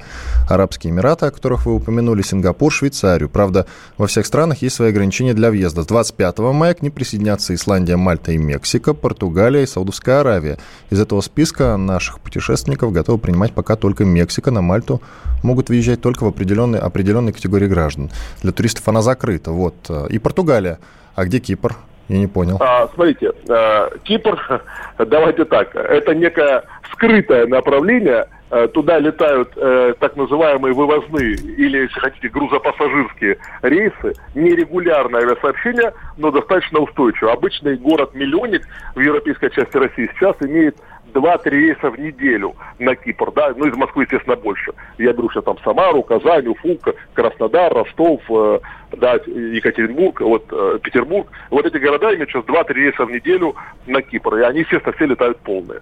Арабские 0.49 0.91
Эмираты, 0.91 1.27
о 1.27 1.31
которых 1.31 1.65
вы 1.65 1.75
упомянули, 1.75 2.23
Сингапур, 2.23 2.73
Швейцарию. 2.73 3.29
Правда, 3.29 3.67
во 3.97 4.07
всех 4.07 4.25
странах 4.25 4.61
есть 4.61 4.75
свои 4.75 4.89
ограничения 4.89 5.33
для 5.33 5.49
въезда. 5.49 5.83
С 5.83 5.85
25 5.85 6.39
мая 6.39 6.73
к 6.73 6.81
ним 6.81 6.91
присоединятся 6.91 7.55
Исландия, 7.55 7.95
Мальта 7.95 8.31
и 8.31 8.37
Мексика, 8.37 8.93
Португалия 8.93 9.63
и 9.63 9.67
Саудовская 9.67 10.21
Аравия. 10.21 10.57
Из 10.89 10.99
этого 10.99 11.21
списка 11.21 11.77
наших 11.77 12.19
путешественников 12.19 12.91
готовы 12.91 13.19
принимать 13.19 13.53
пока 13.53 13.75
только 13.75 14.03
Мексика. 14.03 14.51
На 14.51 14.61
Мальту 14.61 15.01
могут 15.41 15.69
въезжать 15.69 16.01
только 16.01 16.23
в 16.23 16.27
определенной, 16.27 16.79
определенной 16.79 17.31
категории 17.31 17.67
граждан. 17.67 18.11
Для 18.41 18.51
туристов 18.51 18.88
она 18.89 19.01
закрыта. 19.01 19.51
Вот. 19.51 19.75
И 20.09 20.19
Португалия. 20.19 20.79
А 21.15 21.25
где 21.25 21.39
Кипр? 21.39 21.75
Я 22.09 22.17
не 22.17 22.27
понял. 22.27 22.57
А, 22.59 22.89
смотрите, 22.95 23.31
э, 23.47 23.89
Кипр, 24.03 24.63
давайте 24.97 25.45
так, 25.45 25.75
это 25.75 26.15
некое 26.15 26.63
скрытое 26.91 27.45
направление, 27.45 28.25
э, 28.49 28.67
туда 28.73 28.97
летают 28.97 29.51
э, 29.55 29.93
так 29.99 30.15
называемые 30.15 30.73
вывозные 30.73 31.35
или, 31.35 31.81
если 31.81 31.99
хотите, 31.99 32.29
грузопассажирские 32.29 33.37
рейсы, 33.61 34.13
нерегулярное 34.33 35.21
авиасообщение, 35.21 35.93
но 36.17 36.31
достаточно 36.31 36.79
устойчиво. 36.79 37.31
Обычный 37.31 37.77
город-миллионник 37.77 38.67
в 38.95 38.99
европейской 38.99 39.51
части 39.51 39.77
России 39.77 40.09
сейчас 40.15 40.35
имеет 40.41 40.77
два-три 41.13 41.67
рейса 41.67 41.89
в 41.89 41.99
неделю 41.99 42.55
на 42.79 42.95
Кипр, 42.95 43.31
да, 43.31 43.53
ну 43.55 43.65
из 43.65 43.75
Москвы, 43.75 44.03
естественно, 44.03 44.35
больше. 44.35 44.71
Я 44.97 45.13
беру 45.13 45.29
сейчас 45.29 45.43
там 45.43 45.57
Самару, 45.63 46.03
Казань, 46.03 46.47
Уфу, 46.47 46.79
Краснодар, 47.13 47.73
Ростов, 47.73 48.21
э, 48.29 48.59
да, 48.97 49.13
Екатеринбург, 49.13 50.21
вот 50.21 50.45
э, 50.51 50.79
Петербург. 50.81 51.27
Вот 51.49 51.65
эти 51.65 51.77
города 51.77 52.13
имеют 52.13 52.29
сейчас 52.29 52.45
два-три 52.45 52.85
рейса 52.85 53.05
в 53.05 53.11
неделю 53.11 53.55
на 53.87 54.01
Кипр, 54.01 54.37
и 54.37 54.41
они, 54.41 54.59
естественно, 54.59 54.95
все 54.95 55.05
летают 55.05 55.37
полные. 55.39 55.81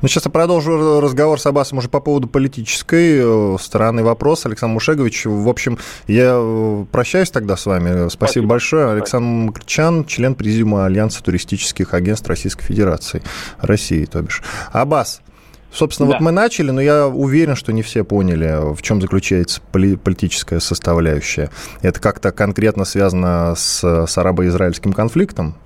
Ну, 0.00 0.06
сейчас 0.06 0.26
я 0.26 0.30
продолжу 0.30 1.00
разговор 1.00 1.40
с 1.40 1.46
Аббасом 1.46 1.78
уже 1.78 1.88
по 1.88 1.98
поводу 1.98 2.28
политической 2.28 3.18
э, 3.20 3.56
стороны 3.60 4.04
вопроса. 4.04 4.48
Александр 4.48 4.74
Мушегович, 4.74 5.26
в 5.26 5.48
общем, 5.48 5.76
я 6.06 6.34
э, 6.36 6.84
прощаюсь 6.92 7.30
тогда 7.30 7.56
с 7.56 7.66
вами. 7.66 8.08
Спасибо, 8.08 8.10
Спасибо. 8.10 8.46
большое. 8.46 8.90
Александр 8.92 9.26
Макричан, 9.26 10.04
член 10.04 10.36
президиума 10.36 10.86
Альянса 10.86 11.20
туристических 11.24 11.94
агентств 11.94 12.28
Российской 12.28 12.64
Федерации. 12.64 13.22
России, 13.60 14.04
то 14.04 14.22
бишь. 14.22 14.40
Аббас, 14.72 15.20
Собственно, 15.72 16.08
да. 16.08 16.14
вот 16.14 16.22
мы 16.22 16.30
начали, 16.30 16.70
но 16.70 16.80
я 16.80 17.08
уверен, 17.08 17.56
что 17.56 17.72
не 17.72 17.82
все 17.82 18.04
поняли, 18.04 18.74
в 18.74 18.80
чем 18.82 19.02
заключается 19.02 19.60
политическая 19.70 20.60
составляющая. 20.60 21.50
Это 21.82 22.00
как-то 22.00 22.30
конкретно 22.30 22.84
связано 22.84 23.54
с, 23.56 24.06
с 24.06 24.16
арабо-израильским 24.16 24.92
конфликтом? 24.92 25.56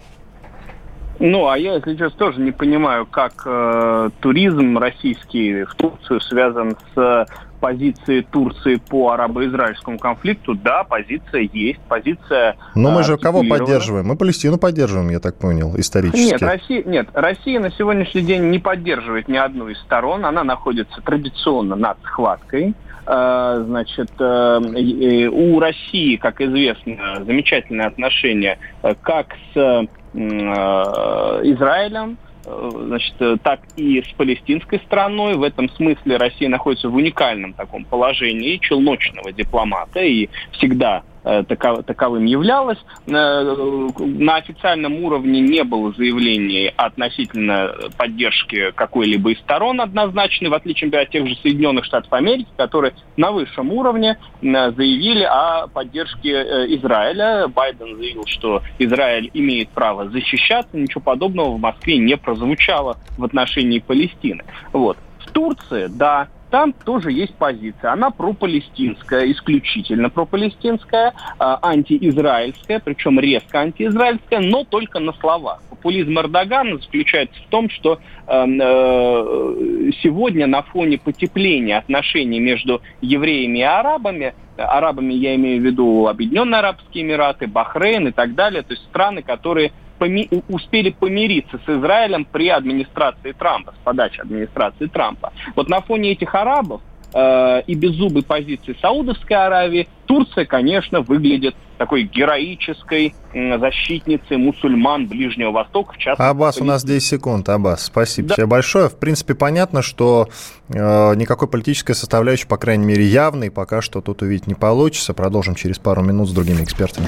Ну, 1.25 1.49
а 1.49 1.57
я, 1.57 1.75
если 1.75 1.95
честно, 1.95 2.19
тоже 2.19 2.41
не 2.41 2.51
понимаю, 2.51 3.07
как 3.07 3.45
э, 3.47 4.11
туризм 4.19 4.77
российский 4.77 5.63
в 5.63 5.73
Турцию 5.77 6.21
связан 6.21 6.77
с 6.95 7.27
позиции 7.61 8.23
Турции 8.23 8.75
по 8.75 9.13
арабо-израильскому 9.13 10.01
конфликту, 10.01 10.57
да, 10.57 10.83
позиция 10.83 11.49
есть, 11.53 11.79
позиция... 11.89 12.57
Но 12.75 12.91
мы 12.91 13.05
же 13.05 13.17
кого 13.19 13.45
поддерживаем? 13.49 14.07
Мы 14.07 14.17
Палестину 14.17 14.59
поддерживаем, 14.59 15.11
я 15.11 15.21
так 15.21 15.39
понял, 15.39 15.73
исторически. 15.77 16.33
Нет, 16.33 16.43
Россия, 16.43 16.83
нет, 16.83 17.09
Россия 17.15 17.61
на 17.61 17.71
сегодняшний 17.71 18.23
день 18.23 18.51
не 18.51 18.59
поддерживает 18.59 19.29
ни 19.29 19.37
одну 19.37 19.69
из 19.69 19.79
сторон, 19.79 20.27
она 20.27 20.43
находится 20.43 21.01
традиционно 21.03 21.77
над 21.77 21.99
схваткой. 22.03 22.75
Э, 23.07 23.63
значит, 23.65 24.11
э, 24.19 25.29
у 25.29 25.61
России, 25.61 26.17
как 26.17 26.41
известно, 26.41 27.23
замечательные 27.25 27.87
отношения 27.87 28.59
э, 28.83 28.95
как 29.01 29.37
с 29.55 29.87
Израилем, 30.15 32.19
значит, 32.45 33.15
так 33.43 33.61
и 33.77 34.03
с 34.03 34.13
палестинской 34.17 34.81
страной. 34.81 35.35
В 35.35 35.43
этом 35.43 35.69
смысле 35.71 36.17
Россия 36.17 36.49
находится 36.49 36.89
в 36.89 36.95
уникальном 36.95 37.53
таком 37.53 37.85
положении 37.85 38.59
челночного 38.59 39.33
дипломата 39.33 40.01
и 40.01 40.29
всегда 40.53 41.03
Э, 41.25 41.45
таковым 41.45 42.25
являлось. 42.25 42.79
Э, 43.07 43.89
на 43.99 44.37
официальном 44.37 45.05
уровне 45.05 45.41
не 45.41 45.63
было 45.63 45.93
заявлений 45.93 46.73
относительно 46.77 47.71
поддержки 47.97 48.73
какой-либо 48.73 49.31
из 49.31 49.39
сторон 49.39 49.81
однозначной, 49.81 50.51
в 50.51 50.55
отличие 50.55 50.91
от 50.91 51.11
тех 51.11 51.29
же 51.29 51.37
Соединенных 51.37 51.85
Штатов 51.85 52.13
Америки, 52.13 52.49
которые 52.57 52.95
на 53.17 53.31
высшем 53.31 53.71
уровне 53.71 54.19
э, 54.43 54.73
заявили 54.73 55.23
о 55.23 55.69
поддержке 55.69 56.31
Израиля. 56.77 57.47
Байден 57.47 57.97
заявил, 57.97 58.25
что 58.27 58.63
Израиль 58.81 59.31
имеет 59.33 59.69
право 59.69 60.09
защищаться. 60.09 60.77
Ничего 60.77 61.03
подобного 61.03 61.53
в 61.53 61.61
Москве 61.61 61.99
не 61.99 62.17
прозвучало 62.17 62.97
в 63.17 63.25
отношении 63.25 63.79
Палестины. 63.79 64.43
Вот. 64.73 64.97
В 65.21 65.31
Турции, 65.31 65.87
да, 65.89 66.27
там 66.53 66.75
тоже 66.75 67.11
есть 67.13 67.35
позиция. 67.35 67.93
Она 67.93 68.11
пропалестинская, 68.11 69.33
исключительно 69.33 70.11
пропалестинская, 70.11 71.15
а, 71.39 71.59
антиизраильская, 71.63 72.79
причем 72.79 73.19
резко 73.19 73.61
антиизраильская, 73.61 74.41
но 74.41 74.63
только 74.63 74.99
на 74.99 75.15
словах. 75.15 75.63
Популизм 75.71 76.19
Эрдогана 76.19 76.77
заключается 76.77 77.41
в 77.41 77.47
том, 77.47 77.71
что 77.71 78.01
эм, 78.27 78.61
э, 78.61 79.93
сегодня 80.03 80.47
на 80.47 80.63
фоне 80.63 80.99
потепления 80.99 81.79
отношений 81.79 82.39
между 82.39 82.83
евреями 83.01 83.61
и 83.61 83.63
арабами, 83.63 84.35
арабами 84.59 85.15
я 85.15 85.35
имею 85.37 85.63
в 85.63 85.65
виду 85.65 86.07
Объединенные 86.07 86.59
Арабские 86.59 87.05
Эмираты, 87.05 87.47
Бахрейн 87.47 88.09
и 88.09 88.13
так 88.13 88.35
далее, 88.35 88.63
то 88.63 88.75
есть 88.75 88.85
страны, 88.85 89.23
которые 89.23 89.73
поми 90.03 90.29
успели 90.49 90.91
помириться 90.91 91.61
с 91.65 91.69
Израилем 91.69 92.25
при 92.25 92.49
администрации 92.49 93.31
Трампа, 93.33 93.73
с 93.73 93.85
подачи 93.85 94.21
администрации 94.21 94.87
Трампа. 94.87 95.33
Вот 95.55 95.69
на 95.69 95.81
фоне 95.81 96.11
этих 96.11 96.35
арабов 96.35 96.81
э, 97.15 97.63
и 97.69 97.75
беззубой 97.75 98.25
позиции 98.25 98.77
Саудовской 98.81 99.37
Аравии 99.37 99.89
Турция, 100.07 100.45
конечно, 100.45 101.03
выглядит 101.03 101.55
такой 101.79 102.03
героической 102.03 103.15
э, 103.33 103.59
защитницей 103.61 104.39
мусульман 104.39 105.07
Ближнего 105.07 105.53
Востока. 105.53 105.93
В 105.93 105.99
частности, 105.99 106.31
Аббас, 106.31 106.59
у 106.59 106.65
нас 106.65 106.85
10 106.85 107.07
секунд. 107.07 107.49
Аббас, 107.49 107.85
спасибо 107.85 108.31
да. 108.31 108.35
тебе 108.35 108.47
большое. 108.47 108.89
В 108.89 108.99
принципе, 108.99 109.37
понятно, 109.37 109.83
что 109.83 110.29
э, 110.69 111.15
никакой 111.15 111.47
политической 111.47 111.95
составляющей, 111.95 112.49
по 112.49 112.57
крайней 112.57 112.87
мере, 112.87 113.05
явной, 113.05 113.53
пока 113.53 113.83
что 113.83 114.01
тут 114.01 114.23
увидеть 114.23 114.49
не 114.49 114.55
получится. 114.55 115.15
Продолжим 115.15 115.55
через 115.55 115.79
пару 115.79 116.03
минут 116.03 116.29
с 116.29 116.33
другими 116.33 116.65
экспертами. 116.65 117.07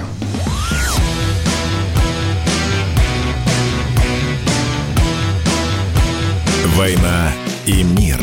«Война 6.77 7.31
и 7.67 7.85
мир». 7.85 8.19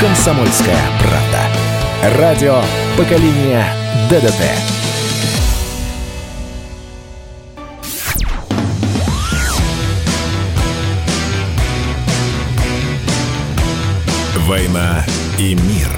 «Комсомольская 0.00 0.76
правда». 1.00 1.15
Радио 2.14 2.62
поколения 2.96 3.66
ДДТ». 4.08 4.40
«Война 14.46 15.04
и 15.40 15.54
мир». 15.54 15.88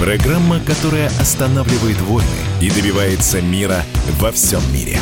Программа, 0.00 0.58
которая 0.60 1.08
останавливает 1.20 2.00
войны 2.00 2.24
и 2.62 2.70
добивается 2.70 3.42
мира 3.42 3.82
во 4.18 4.32
всем 4.32 4.62
мире. 4.72 4.98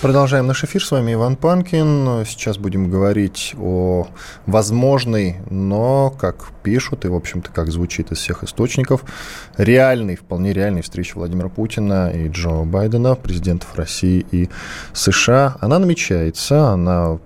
Продолжаем 0.00 0.46
наш 0.46 0.62
эфир. 0.62 0.84
С 0.84 0.92
вами 0.92 1.14
Иван 1.14 1.34
Панкин. 1.34 2.24
Сейчас 2.24 2.56
будем 2.56 2.88
говорить 2.88 3.52
о 3.58 4.06
возможной, 4.46 5.38
но, 5.50 6.10
как 6.10 6.50
пишут 6.62 7.04
и, 7.04 7.08
в 7.08 7.16
общем-то, 7.16 7.50
как 7.50 7.72
звучит 7.72 8.12
из 8.12 8.18
всех 8.18 8.44
источников, 8.44 9.02
реальной, 9.56 10.14
вполне 10.14 10.52
реальной 10.52 10.82
встрече 10.82 11.14
Владимира 11.16 11.48
Путина 11.48 12.10
и 12.10 12.28
Джо 12.28 12.62
Байдена, 12.62 13.16
президентов 13.16 13.74
России 13.74 14.24
и 14.30 14.48
США. 14.92 15.56
Она 15.60 15.80
намечается, 15.80 16.68
она 16.68 17.18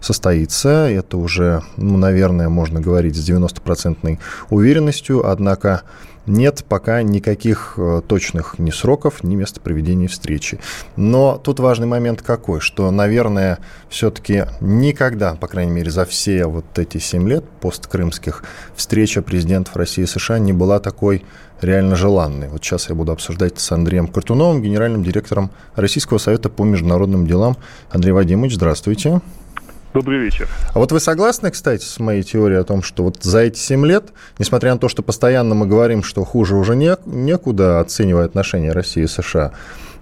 состоится. 0.00 0.86
Это 0.90 1.16
уже, 1.16 1.62
ну, 1.78 1.96
наверное, 1.96 2.50
можно 2.50 2.78
говорить 2.78 3.16
с 3.16 3.26
90% 3.26 4.18
уверенностью. 4.50 5.26
Однако 5.26 5.82
нет 6.28 6.64
пока 6.68 7.02
никаких 7.02 7.74
э, 7.76 8.02
точных 8.06 8.58
ни 8.58 8.70
сроков, 8.70 9.24
ни 9.24 9.34
места 9.34 9.60
проведения 9.60 10.08
встречи. 10.08 10.60
Но 10.96 11.40
тут 11.42 11.60
важный 11.60 11.86
момент 11.86 12.22
какой, 12.22 12.60
что, 12.60 12.90
наверное, 12.90 13.58
все-таки 13.88 14.44
никогда, 14.60 15.34
по 15.34 15.48
крайней 15.48 15.72
мере, 15.72 15.90
за 15.90 16.04
все 16.04 16.46
вот 16.46 16.78
эти 16.78 16.98
семь 16.98 17.28
лет 17.28 17.44
посткрымских 17.60 18.44
встреча 18.76 19.22
президентов 19.22 19.76
России 19.76 20.04
и 20.04 20.06
США 20.06 20.38
не 20.38 20.52
была 20.52 20.78
такой 20.78 21.24
реально 21.60 21.96
желанной. 21.96 22.48
Вот 22.48 22.64
сейчас 22.64 22.88
я 22.88 22.94
буду 22.94 23.12
обсуждать 23.12 23.58
с 23.58 23.72
Андреем 23.72 24.06
Картуновым, 24.06 24.62
генеральным 24.62 25.02
директором 25.02 25.50
Российского 25.74 26.18
совета 26.18 26.48
по 26.48 26.62
международным 26.62 27.26
делам. 27.26 27.56
Андрей 27.90 28.12
Вадимович, 28.12 28.54
здравствуйте. 28.54 29.20
Добрый 29.98 30.20
вечер. 30.20 30.48
А 30.74 30.78
вот 30.78 30.92
вы 30.92 31.00
согласны, 31.00 31.50
кстати, 31.50 31.82
с 31.82 31.98
моей 31.98 32.22
теорией 32.22 32.60
о 32.60 32.62
том, 32.62 32.84
что 32.84 33.02
вот 33.02 33.20
за 33.20 33.40
эти 33.40 33.58
7 33.58 33.84
лет, 33.84 34.10
несмотря 34.38 34.72
на 34.72 34.78
то, 34.78 34.88
что 34.88 35.02
постоянно 35.02 35.56
мы 35.56 35.66
говорим, 35.66 36.04
что 36.04 36.24
хуже 36.24 36.54
уже 36.54 36.76
не, 36.76 36.96
некуда, 37.04 37.80
оценивая 37.80 38.26
отношения 38.26 38.70
России 38.70 39.02
и 39.02 39.06
США, 39.08 39.50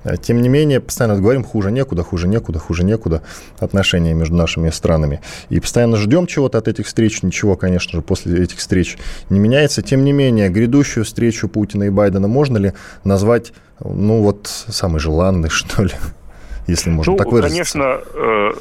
э, 0.05 0.19
тем 0.19 0.43
не 0.43 0.51
менее, 0.51 0.81
постоянно 0.81 1.19
говорим, 1.19 1.45
хуже 1.45 1.73
некуда, 1.73 2.03
хуже 2.03 2.29
некуда, 2.29 2.59
хуже 2.59 2.85
некуда 2.85 3.23
отношения 3.59 4.13
между 4.13 4.35
нашими 4.35 4.69
странами. 4.69 5.23
И 5.49 5.61
постоянно 5.61 5.97
ждем 5.97 6.27
чего-то 6.27 6.59
от 6.59 6.69
этих 6.69 6.85
встреч. 6.85 7.23
Ничего, 7.23 7.57
конечно 7.57 7.93
же, 7.93 8.03
после 8.03 8.45
этих 8.45 8.59
встреч 8.59 8.99
не 9.31 9.39
меняется. 9.39 9.81
Тем 9.81 10.05
не 10.05 10.13
менее, 10.13 10.51
грядущую 10.51 11.07
встречу 11.07 11.49
Путина 11.49 11.85
и 11.85 11.89
Байдена 11.89 12.29
можно 12.29 12.59
ли 12.59 12.75
назвать, 13.03 13.55
ну 13.81 14.21
вот, 14.21 14.47
самой 14.47 15.01
желанной, 15.01 15.49
что 15.49 15.85
ли? 15.85 15.95
Если 16.67 16.91
можно 16.91 17.13
ну, 17.13 17.17
так 17.17 17.33
выразиться. 17.33 17.73
Конечно, 17.73 18.01
э, 18.13 18.53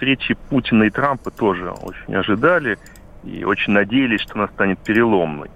встречи 0.00 0.34
Путина 0.48 0.84
и 0.84 0.90
Трампа 0.90 1.30
тоже 1.30 1.70
очень 1.70 2.14
ожидали 2.14 2.78
и 3.22 3.44
очень 3.44 3.74
надеялись, 3.74 4.22
что 4.22 4.36
она 4.36 4.48
станет 4.48 4.78
переломной. 4.78 5.50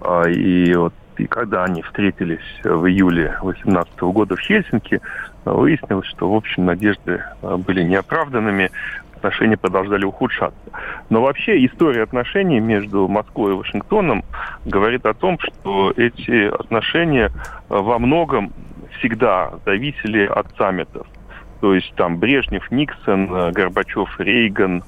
А, 0.00 0.28
и 0.28 0.74
вот 0.74 0.92
и 1.16 1.28
когда 1.28 1.62
они 1.62 1.80
встретились 1.82 2.42
в 2.64 2.86
июле 2.86 3.38
2018 3.40 4.00
года 4.00 4.34
в 4.34 4.40
Хельсинки, 4.40 5.00
выяснилось, 5.44 6.08
что, 6.08 6.28
в 6.28 6.34
общем, 6.34 6.64
надежды 6.64 7.22
а, 7.40 7.56
были 7.56 7.84
неоправданными, 7.84 8.72
отношения 9.14 9.56
продолжали 9.56 10.04
ухудшаться. 10.04 10.58
Но 11.08 11.22
вообще 11.22 11.64
история 11.64 12.02
отношений 12.02 12.58
между 12.58 13.06
Москвой 13.06 13.52
и 13.52 13.56
Вашингтоном 13.56 14.24
говорит 14.64 15.06
о 15.06 15.14
том, 15.14 15.38
что 15.38 15.92
эти 15.96 16.48
отношения 16.52 17.30
а, 17.68 17.80
во 17.80 18.00
многом 18.00 18.52
всегда 18.98 19.52
зависели 19.64 20.26
от 20.26 20.48
саммитов. 20.56 21.06
То 21.60 21.74
есть 21.74 21.92
там 21.96 22.18
Брежнев, 22.18 22.70
Никсон, 22.70 23.34
э, 23.34 23.52
Горбачев, 23.52 24.18
Рейган, 24.18 24.82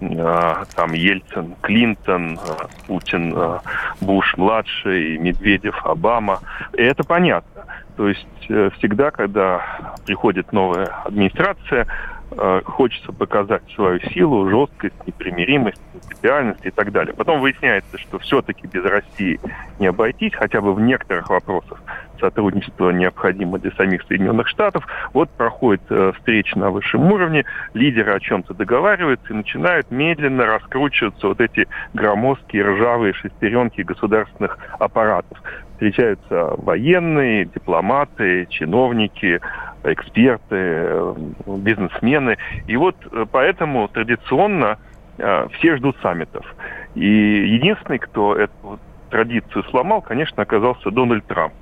э, 0.00 0.54
там 0.74 0.92
Ельцин, 0.92 1.54
Клинтон, 1.60 2.38
э, 2.38 2.66
Путин, 2.86 3.34
Буш 4.00 4.36
младший, 4.36 5.18
Медведев, 5.18 5.80
Обама. 5.84 6.40
И 6.74 6.82
это 6.82 7.04
понятно. 7.04 7.64
То 7.96 8.08
есть 8.08 8.26
всегда, 8.78 9.10
когда 9.10 9.62
приходит 10.06 10.52
новая 10.52 10.86
администрация, 11.04 11.86
Э, 12.32 12.60
хочется 12.64 13.12
показать 13.12 13.62
свою 13.74 13.98
силу, 14.00 14.48
жесткость, 14.48 14.94
непримиримость, 15.06 15.80
принципиальность 15.90 16.64
и 16.64 16.70
так 16.70 16.92
далее. 16.92 17.12
Потом 17.12 17.40
выясняется, 17.40 17.98
что 17.98 18.20
все-таки 18.20 18.68
без 18.68 18.84
России 18.84 19.40
не 19.80 19.88
обойтись, 19.88 20.34
хотя 20.34 20.60
бы 20.60 20.72
в 20.72 20.80
некоторых 20.80 21.28
вопросах 21.28 21.82
сотрудничество 22.20 22.90
необходимо 22.90 23.58
для 23.58 23.72
самих 23.72 24.02
Соединенных 24.04 24.46
Штатов. 24.46 24.86
Вот 25.12 25.28
проходит 25.30 25.82
э, 25.90 26.12
встреча 26.18 26.56
на 26.56 26.70
высшем 26.70 27.10
уровне, 27.10 27.44
лидеры 27.74 28.12
о 28.12 28.20
чем-то 28.20 28.54
договариваются 28.54 29.32
и 29.32 29.36
начинают 29.36 29.90
медленно 29.90 30.46
раскручиваться 30.46 31.28
вот 31.28 31.40
эти 31.40 31.66
громоздкие 31.94 32.62
ржавые 32.62 33.12
шестеренки 33.12 33.80
государственных 33.80 34.56
аппаратов. 34.78 35.42
Встречаются 35.72 36.54
военные, 36.58 37.46
дипломаты, 37.46 38.46
чиновники, 38.50 39.40
эксперты, 39.84 40.56
э, 40.56 41.14
бизнесмены. 41.46 42.36
И 42.66 42.76
вот 42.76 42.96
э, 43.10 43.26
поэтому 43.30 43.88
традиционно 43.88 44.78
э, 45.18 45.48
все 45.54 45.76
ждут 45.76 45.96
саммитов. 46.02 46.44
И 46.94 47.06
единственный, 47.06 47.98
кто 47.98 48.36
эту 48.36 48.78
традицию 49.10 49.64
сломал, 49.64 50.02
конечно, 50.02 50.42
оказался 50.42 50.90
Дональд 50.90 51.24
Трамп. 51.26 51.54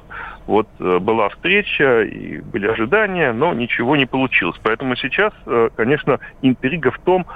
Вот 0.46 0.66
была 0.78 1.28
встреча 1.28 2.04
и 2.04 2.40
были 2.40 2.66
ожидания, 2.66 3.32
но 3.34 3.52
ничего 3.52 3.96
не 3.96 4.06
получилось. 4.06 4.58
Поэтому 4.62 4.96
сейчас, 4.96 5.30
конечно, 5.76 6.20
интрига 6.40 6.90
в 6.90 6.98
том, 7.00 7.26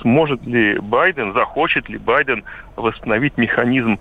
сможет 0.00 0.44
ли 0.44 0.76
Байден, 0.80 1.32
захочет 1.32 1.88
ли 1.88 1.96
Байден 1.96 2.42
восстановить 2.74 3.38
механизм 3.38 4.00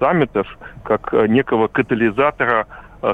саммитов 0.00 0.46
как 0.82 1.12
некого 1.28 1.68
катализатора 1.68 2.66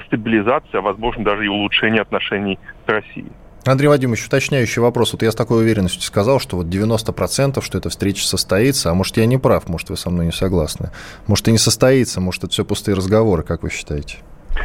стабилизация, 0.06 0.78
а 0.78 0.82
возможно 0.82 1.24
даже 1.24 1.44
и 1.44 1.48
улучшение 1.48 2.02
отношений 2.02 2.58
с 2.86 2.88
Россией. 2.88 3.32
Андрей 3.66 3.88
Вадимович, 3.88 4.26
уточняющий 4.26 4.80
вопрос. 4.80 5.12
Вот 5.12 5.22
я 5.22 5.30
с 5.30 5.34
такой 5.34 5.62
уверенностью 5.62 6.00
сказал, 6.02 6.40
что 6.40 6.56
вот 6.56 6.66
90%, 6.66 7.62
что 7.62 7.78
эта 7.78 7.90
встреча 7.90 8.24
состоится, 8.24 8.90
а 8.90 8.94
может, 8.94 9.16
я 9.18 9.26
не 9.26 9.36
прав, 9.36 9.68
может, 9.68 9.90
вы 9.90 9.96
со 9.96 10.08
мной 10.10 10.26
не 10.26 10.32
согласны. 10.32 10.90
Может, 11.26 11.48
и 11.48 11.52
не 11.52 11.58
состоится, 11.58 12.20
может, 12.20 12.44
это 12.44 12.52
все 12.52 12.64
пустые 12.64 12.96
разговоры, 12.96 13.42
как 13.42 13.62
вы 13.62 13.70
считаете? 13.70 14.18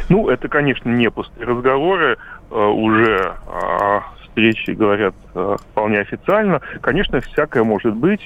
Ну, 0.08 0.30
это, 0.30 0.48
конечно, 0.48 0.88
не 0.88 1.10
пустые 1.10 1.46
разговоры. 1.46 2.16
Э, 2.50 2.54
уже 2.54 3.34
э, 3.46 4.00
встречи 4.22 4.70
говорят 4.70 5.14
вполне 5.34 6.00
официально. 6.00 6.60
Конечно, 6.80 7.20
всякое 7.20 7.64
может 7.64 7.94
быть. 7.94 8.20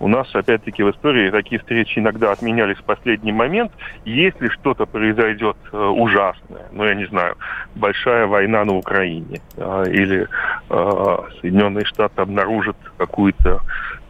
У 0.00 0.08
нас, 0.08 0.34
опять-таки, 0.34 0.82
в 0.82 0.90
истории 0.90 1.30
такие 1.30 1.60
встречи 1.60 1.98
иногда 1.98 2.32
отменялись 2.32 2.78
в 2.78 2.84
последний 2.84 3.32
момент. 3.32 3.70
Если 4.06 4.48
что-то 4.48 4.86
произойдет 4.86 5.58
э, 5.72 5.76
ужасное, 5.76 6.68
ну, 6.72 6.84
я 6.84 6.94
не 6.94 7.04
знаю, 7.04 7.36
большая 7.76 8.26
война 8.26 8.64
на 8.64 8.76
Украине, 8.76 9.42
э, 9.58 9.84
или 9.90 10.26
э, 10.70 11.16
Соединенные 11.42 11.84
Штаты 11.84 12.22
обнаружат 12.22 12.76
какую-то 12.96 13.60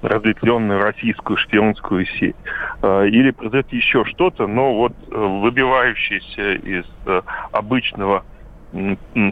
разветвленную 0.01 0.81
российскую 0.81 1.37
шпионскую 1.37 2.07
сеть, 2.07 2.37
или 2.83 3.33
произойдет 3.33 3.71
еще 3.71 4.07
что-то, 4.07 4.47
но 4.47 4.75
вот 4.75 4.95
выбивающееся 5.11 6.55
из 6.55 6.87
обычного 7.53 8.25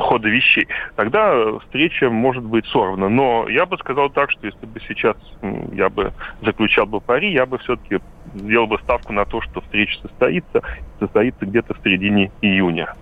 хода 0.01 0.29
вещей, 0.29 0.67
тогда 0.97 1.59
встреча 1.61 2.11
может 2.11 2.45
быть 2.45 2.67
сорвана. 2.67 3.09
Но 3.09 3.49
я 3.49 3.67
бы 3.67 3.79
сказал 3.79 4.11
так, 4.11 4.31
что 4.31 4.47
если 4.47 4.67
бы 4.67 4.81
сейчас 4.81 5.17
я 5.73 5.89
бы 5.89 6.13
заключал 6.43 6.87
бы 6.87 7.01
пари, 7.01 7.33
я 7.33 7.47
бы 7.47 7.59
все-таки 7.59 8.01
сделал 8.35 8.67
бы 8.67 8.79
ставку 8.79 9.13
на 9.13 9.25
то, 9.25 9.41
что 9.41 9.61
встреча 9.61 9.99
состоится, 10.01 10.63
состоится 10.99 11.47
где-то 11.47 11.75
в 11.75 11.79
середине 11.83 12.31
июня. 12.43 12.95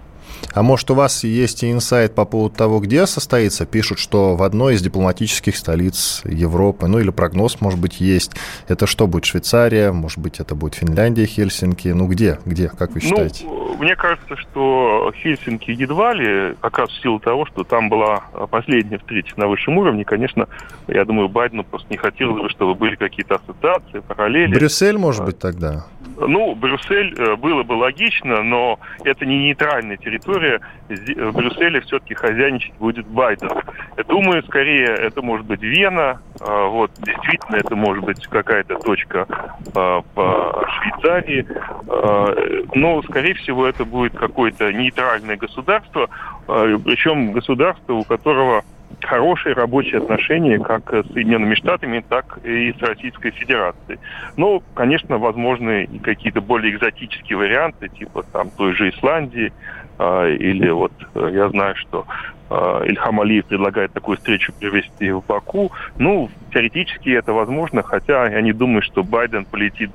А 0.54 0.62
может, 0.62 0.90
у 0.90 0.94
вас 0.94 1.24
есть 1.24 1.64
инсайт 1.64 2.14
по 2.14 2.24
поводу 2.24 2.54
того, 2.54 2.80
где 2.80 3.06
состоится? 3.06 3.66
Пишут, 3.66 3.98
что 3.98 4.36
в 4.36 4.42
одной 4.42 4.74
из 4.74 4.82
дипломатических 4.82 5.56
столиц 5.56 6.22
Европы, 6.24 6.86
ну 6.86 6.98
или 6.98 7.10
прогноз, 7.10 7.60
может 7.60 7.78
быть, 7.78 8.00
есть. 8.00 8.32
Это 8.68 8.86
что 8.86 9.06
будет, 9.06 9.24
Швейцария? 9.24 9.92
Может 9.92 10.18
быть, 10.18 10.40
это 10.40 10.54
будет 10.54 10.74
Финляндия, 10.74 11.26
Хельсинки? 11.26 11.88
Ну 11.88 12.06
где? 12.06 12.38
Где, 12.44 12.68
как 12.68 12.90
вы 12.90 13.00
ну, 13.02 13.08
считаете? 13.08 13.44
Ну, 13.44 13.76
мне 13.78 13.94
кажется, 13.96 14.36
что 14.36 15.12
Хельсинки 15.16 15.70
едва 15.70 16.14
ли, 16.14 16.54
как 16.60 16.78
раз 16.78 16.90
в 16.90 17.02
силу 17.02 17.20
того, 17.20 17.46
что 17.46 17.64
там 17.64 17.88
была 17.88 18.24
последняя 18.50 18.98
встреча 18.98 19.34
на 19.36 19.48
высшем 19.48 19.76
уровне, 19.78 20.04
конечно, 20.04 20.48
я 20.88 21.04
думаю, 21.04 21.28
Байдену 21.28 21.64
просто 21.64 21.88
не 21.90 21.96
хотелось 21.96 22.42
бы, 22.42 22.48
чтобы 22.50 22.74
были 22.74 22.96
какие-то 22.96 23.36
ассоциации, 23.36 24.00
параллели. 24.00 24.54
Брюссель, 24.54 24.96
может 24.96 25.24
быть, 25.24 25.38
тогда? 25.38 25.84
Ну, 26.18 26.54
Брюссель 26.54 27.14
э, 27.18 27.36
было 27.36 27.62
бы 27.62 27.74
логично, 27.74 28.42
но 28.42 28.78
это 29.04 29.26
не 29.26 29.38
нейтральная 29.38 29.96
территория. 29.96 30.60
В 30.88 31.32
Брюсселе 31.32 31.80
все-таки 31.82 32.14
хозяйничать 32.14 32.74
будет 32.74 33.06
Байден. 33.06 33.50
Я 33.96 34.04
думаю, 34.04 34.42
скорее 34.44 34.86
это 34.86 35.20
может 35.22 35.46
быть 35.46 35.62
Вена. 35.62 36.22
А, 36.40 36.66
вот, 36.68 36.90
действительно, 36.98 37.56
это 37.56 37.76
может 37.76 38.04
быть 38.04 38.26
какая-то 38.26 38.76
точка 38.78 39.26
а, 39.74 40.02
по 40.14 40.66
Швейцарии. 40.80 41.46
А, 41.88 42.34
но, 42.74 43.02
скорее 43.02 43.34
всего, 43.34 43.66
это 43.66 43.84
будет 43.84 44.16
какое-то 44.16 44.72
нейтральное 44.72 45.36
государство, 45.36 46.08
причем 46.46 47.32
государство, 47.32 47.94
у 47.94 48.04
которого 48.04 48.64
хорошие 49.02 49.54
рабочие 49.54 49.98
отношения 49.98 50.58
как 50.58 50.92
с 50.92 51.06
Соединенными 51.12 51.54
Штатами, 51.54 52.04
так 52.08 52.38
и 52.44 52.72
с 52.72 52.82
Российской 52.82 53.30
Федерацией. 53.30 53.98
Ну, 54.36 54.62
конечно, 54.74 55.18
возможны 55.18 55.84
и 55.84 55.98
какие-то 55.98 56.40
более 56.40 56.74
экзотические 56.74 57.38
варианты, 57.38 57.88
типа 57.88 58.22
там 58.24 58.50
той 58.50 58.74
же 58.74 58.90
Исландии, 58.90 59.52
э, 59.98 60.34
или 60.34 60.68
вот 60.70 60.92
э, 61.14 61.30
я 61.32 61.48
знаю, 61.50 61.76
что 61.76 62.06
э, 62.50 62.82
Ильхам 62.86 63.20
Алиев 63.20 63.46
предлагает 63.46 63.92
такую 63.92 64.16
встречу 64.16 64.52
провести 64.58 65.10
в 65.10 65.24
Баку. 65.24 65.72
Ну, 65.98 66.30
теоретически 66.52 67.10
это 67.10 67.32
возможно, 67.32 67.82
хотя 67.82 68.28
я 68.28 68.40
не 68.40 68.52
думаю, 68.52 68.82
что 68.82 69.02
Байден 69.02 69.44
полетит 69.44 69.90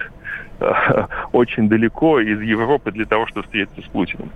очень 1.31 1.69
далеко 1.69 2.19
из 2.19 2.41
Европы 2.41 2.91
для 2.91 3.05
того, 3.05 3.27
чтобы 3.27 3.45
встретиться 3.45 3.81
с 3.81 3.85
Путиным. 3.85 4.29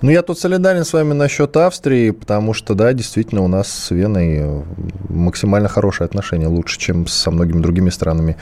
Ну, 0.00 0.10
я 0.10 0.22
тут 0.22 0.38
солидарен 0.38 0.84
с 0.84 0.92
вами 0.92 1.12
насчет 1.12 1.56
Австрии, 1.56 2.10
потому 2.10 2.54
что, 2.54 2.74
да, 2.74 2.92
действительно, 2.92 3.42
у 3.42 3.48
нас 3.48 3.68
с 3.68 3.90
Веной 3.90 4.64
максимально 5.08 5.68
хорошие 5.68 6.06
отношения, 6.06 6.46
лучше, 6.46 6.78
чем 6.78 7.06
со 7.06 7.30
многими 7.30 7.60
другими 7.60 7.90
странами 7.90 8.36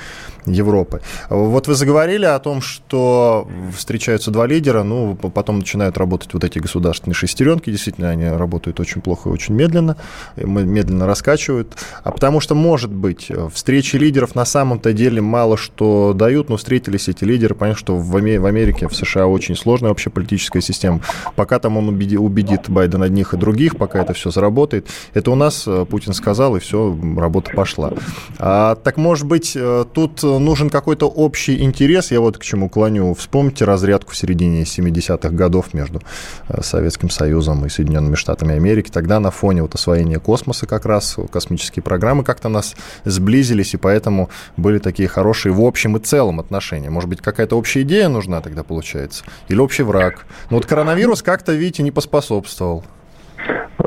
Европы. 0.47 1.01
Вот 1.29 1.67
вы 1.67 1.75
заговорили 1.75 2.25
о 2.25 2.39
том, 2.39 2.61
что 2.61 3.49
встречаются 3.77 4.31
два 4.31 4.47
лидера, 4.47 4.83
ну, 4.83 5.15
потом 5.15 5.59
начинают 5.59 5.99
работать 5.99 6.33
вот 6.35 6.45
эти 6.45 6.59
государственные 6.59 7.15
шестеренки, 7.15 7.71
действительно, 7.71 8.11
они 8.11 8.29
работают 8.29 8.81
очень 8.81 9.01
плохо 9.01 9.29
и 9.29 9.33
очень 9.33 9.55
медленно, 9.55 9.97
медленно 10.37 11.07
раскачивают, 11.07 11.73
а 12.03 12.11
потому 12.11 12.41
что, 12.41 12.55
может 12.55 12.91
быть, 12.91 13.31
встречи 13.53 13.97
лидеров 13.97 14.35
на 14.35 14.45
самом-то 14.45 14.93
деле 14.93 15.21
мало 15.21 15.57
что 15.57 16.13
дают, 16.15 16.49
но 16.49 16.57
встретились 16.57 17.09
эти 17.09 17.25
лидеры, 17.31 17.55
понятно, 17.55 17.79
что 17.79 17.97
в 17.97 18.17
Америке, 18.17 18.89
в 18.89 18.95
США 18.95 19.27
очень 19.27 19.57
сложная 19.57 19.91
вообще 19.91 20.11
политическая 20.11 20.61
система. 20.61 21.01
Пока 21.37 21.59
там 21.59 21.77
он 21.77 21.89
убедит, 21.89 22.19
убедит 22.19 22.69
Байдена 22.69 23.07
одних 23.07 23.35
и 23.35 23.37
других, 23.37 23.77
пока 23.77 24.03
это 24.03 24.13
все 24.13 24.31
заработает, 24.31 24.89
это 25.15 25.31
у 25.31 25.35
нас 25.35 25.65
э, 25.67 25.87
Путин 25.89 26.13
сказал, 26.13 26.57
и 26.57 26.61
все, 26.61 26.97
работа 27.17 27.53
пошла. 27.55 27.93
А, 28.39 28.75
так, 28.75 28.97
может 28.97 29.27
быть, 29.27 29.53
э, 29.55 29.85
тут 29.93 30.23
нужен 30.23 30.71
какой-то 30.71 31.09
общий 31.09 31.63
интерес, 31.63 32.11
я 32.11 32.21
вот 32.21 32.39
к 32.39 32.43
чему 32.43 32.69
клоню. 32.69 33.15
Вспомните 33.15 33.65
разрядку 33.65 34.13
в 34.13 34.17
середине 34.17 34.63
70-х 34.63 35.31
годов 35.31 35.75
между 35.75 36.01
э, 36.49 36.63
Советским 36.63 37.11
Союзом 37.11 37.65
и 37.67 37.69
Соединенными 37.69 38.17
Штатами 38.17 38.55
Америки. 38.55 38.91
Тогда 38.93 39.21
на 39.21 39.31
фоне 39.31 39.63
вот 39.63 39.75
освоения 39.75 40.19
космоса 40.19 40.67
как 40.67 40.87
раз 40.87 41.17
космические 41.31 41.83
программы 41.83 42.25
как-то 42.25 42.49
нас 42.49 42.75
сблизились, 43.05 43.75
и 43.75 43.77
поэтому 43.77 44.31
были 44.57 44.79
такие 44.79 45.09
хорошие 45.09 45.53
в 45.53 45.61
общем 45.61 45.97
и 45.97 46.01
целом 46.01 46.41
отношения. 46.41 46.91
Может 46.91 47.09
быть, 47.09 47.20
какая-то 47.23 47.57
общая 47.57 47.83
идея 47.83 48.09
нужна 48.09 48.41
тогда 48.41 48.63
получается? 48.63 49.25
Или 49.49 49.59
общий 49.59 49.83
враг? 49.83 50.27
Ну 50.51 50.57
вот 50.57 50.67
коронавирус 50.67 51.23
как-то, 51.23 51.53
видите, 51.53 51.83
не 51.83 51.91
поспособствовал. 51.91 52.85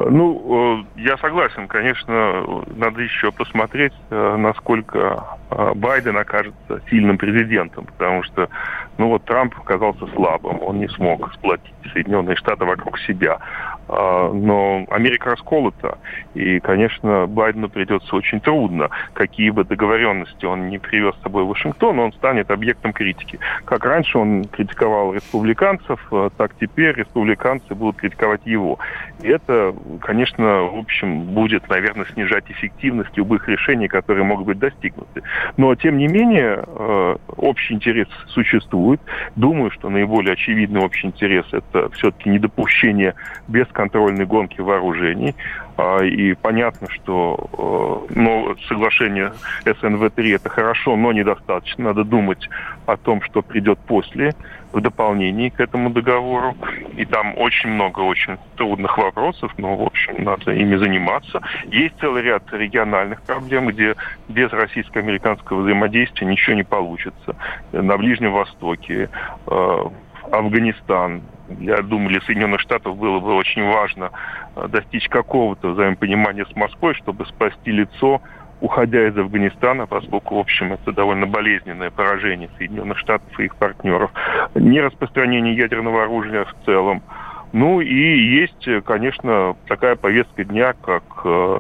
Ну, 0.10 0.86
э, 0.98 1.02
я 1.02 1.18
согласен, 1.18 1.68
конечно, 1.68 2.64
надо 2.76 3.02
еще 3.02 3.32
посмотреть, 3.32 3.94
э, 4.10 4.36
насколько 4.38 5.38
э, 5.50 5.74
Байден 5.76 6.18
окажется 6.18 6.82
сильным 6.90 7.18
президентом, 7.18 7.86
потому 7.86 8.24
что, 8.24 8.50
ну 8.98 9.10
вот 9.10 9.24
Трамп 9.26 9.56
оказался 9.60 10.08
слабым, 10.16 10.62
он 10.64 10.80
не 10.80 10.88
смог 10.90 11.32
сплотить 11.34 11.74
Соединенные 11.94 12.36
Штаты 12.36 12.66
вокруг 12.66 12.98
себя. 13.00 13.40
А, 13.88 14.32
но 14.32 14.86
Америка 14.90 15.32
расколота, 15.32 15.98
и, 16.34 16.60
конечно, 16.60 17.28
Байдену 17.28 17.70
придется 17.70 18.16
очень 18.16 18.40
трудно. 18.40 18.90
Какие 19.14 19.50
бы 19.50 19.66
договоренности 19.66 20.46
он 20.46 20.70
не 20.70 20.80
привез 20.80 21.16
с 21.16 21.24
собой 21.24 21.44
в 21.44 21.48
Вашингтон, 21.48 22.00
он 22.00 22.14
станет 22.14 22.50
объектом 22.50 22.94
критики. 22.94 23.40
Как 23.66 23.84
раньше 23.86 24.18
он 24.18 24.46
критиковал 24.46 25.14
республиканцев, 25.14 26.00
а, 26.12 26.30
так 26.30 26.54
теперь 26.60 26.96
республиканцы 26.96 27.76
будут 27.76 27.98
критиковать 27.98 28.42
его. 28.46 28.80
И 29.22 29.28
это, 29.28 29.76
конечно, 30.02 30.64
в 30.64 30.80
общем, 30.80 31.22
будет, 31.22 31.68
наверное, 31.70 32.06
снижать 32.14 32.50
эффективность 32.50 33.16
любых 33.18 33.48
решений, 33.50 33.88
которые 33.88 34.24
могут 34.24 34.46
быть 34.46 34.60
достигнуты. 34.60 35.24
Но, 35.58 35.76
тем 35.76 35.98
не 35.98 36.08
менее, 36.08 36.64
а, 36.66 37.18
общий 37.36 37.74
интерес 37.74 38.08
существует. 38.28 39.02
Думаю, 39.36 39.72
что 39.72 39.90
наиболее 39.90 40.34
очевидный 40.34 40.82
общий 40.82 41.08
интерес– 41.08 41.46
это 41.52 41.90
все-таки 41.90 42.30
недопущение 42.30 43.16
без 43.48 43.68
бесконтрольной 43.84 44.26
гонки 44.26 44.62
вооружений. 44.62 45.36
А, 45.76 46.04
и 46.04 46.34
понятно, 46.34 46.88
что 46.90 48.08
ну, 48.10 48.56
соглашение 48.68 49.34
СНВ-3 49.66 50.36
это 50.36 50.50
хорошо, 50.50 50.96
но 50.96 51.12
недостаточно. 51.12 51.86
Надо 51.86 52.04
думать 52.04 52.50
о 52.86 52.96
том, 52.98 53.22
что 53.22 53.42
придет 53.42 53.80
после, 53.80 54.34
в 54.72 54.82
дополнении 54.82 55.50
к 55.50 55.60
этому 55.60 55.90
договору. 55.90 56.56
И 56.96 57.06
там 57.06 57.38
очень 57.38 57.70
много 57.70 58.00
очень 58.02 58.38
трудных 58.56 58.98
вопросов, 58.98 59.52
но, 59.58 59.76
в 59.76 59.84
общем, 59.84 60.24
надо 60.24 60.52
ими 60.52 60.76
заниматься. 60.76 61.42
Есть 61.66 61.96
целый 62.00 62.24
ряд 62.24 62.44
региональных 62.52 63.22
проблем, 63.24 63.68
где 63.68 63.96
без 64.30 64.52
российско-американского 64.52 65.62
взаимодействия 65.62 66.28
ничего 66.28 66.56
не 66.56 66.64
получится. 66.64 67.36
На 67.72 67.98
Ближнем 67.98 68.32
Востоке, 68.32 69.10
э, 69.48 69.84
Афганистан, 70.32 71.22
я 71.60 71.82
думаю, 71.82 72.10
для 72.10 72.22
Соединенных 72.22 72.62
Штатов 72.62 72.98
было 72.98 73.20
бы 73.20 73.34
очень 73.36 73.64
важно 73.64 74.12
э, 74.56 74.68
достичь 74.68 75.08
какого-то 75.10 75.70
взаимопонимания 75.70 76.46
с 76.46 76.56
Москвой, 76.56 76.94
чтобы 76.96 77.26
спасти 77.26 77.72
лицо, 77.72 78.22
уходя 78.62 79.08
из 79.08 79.18
Афганистана, 79.18 79.88
поскольку, 79.88 80.36
в 80.36 80.40
общем, 80.40 80.74
это 80.74 80.92
довольно 80.92 81.28
болезненное 81.28 81.92
поражение 81.92 82.50
Соединенных 82.58 82.98
Штатов 82.98 83.40
и 83.40 83.46
их 83.46 83.56
партнеров. 83.56 84.12
Не 84.56 84.82
распространение 84.82 85.56
ядерного 85.56 86.04
оружия 86.04 86.46
в 86.46 86.66
целом. 86.66 87.04
Ну 87.52 87.82
и 87.82 88.20
есть, 88.40 88.68
конечно, 88.86 89.56
такая 89.68 89.96
повестка 89.96 90.44
дня, 90.44 90.74
как 90.74 91.04
э, 91.26 91.60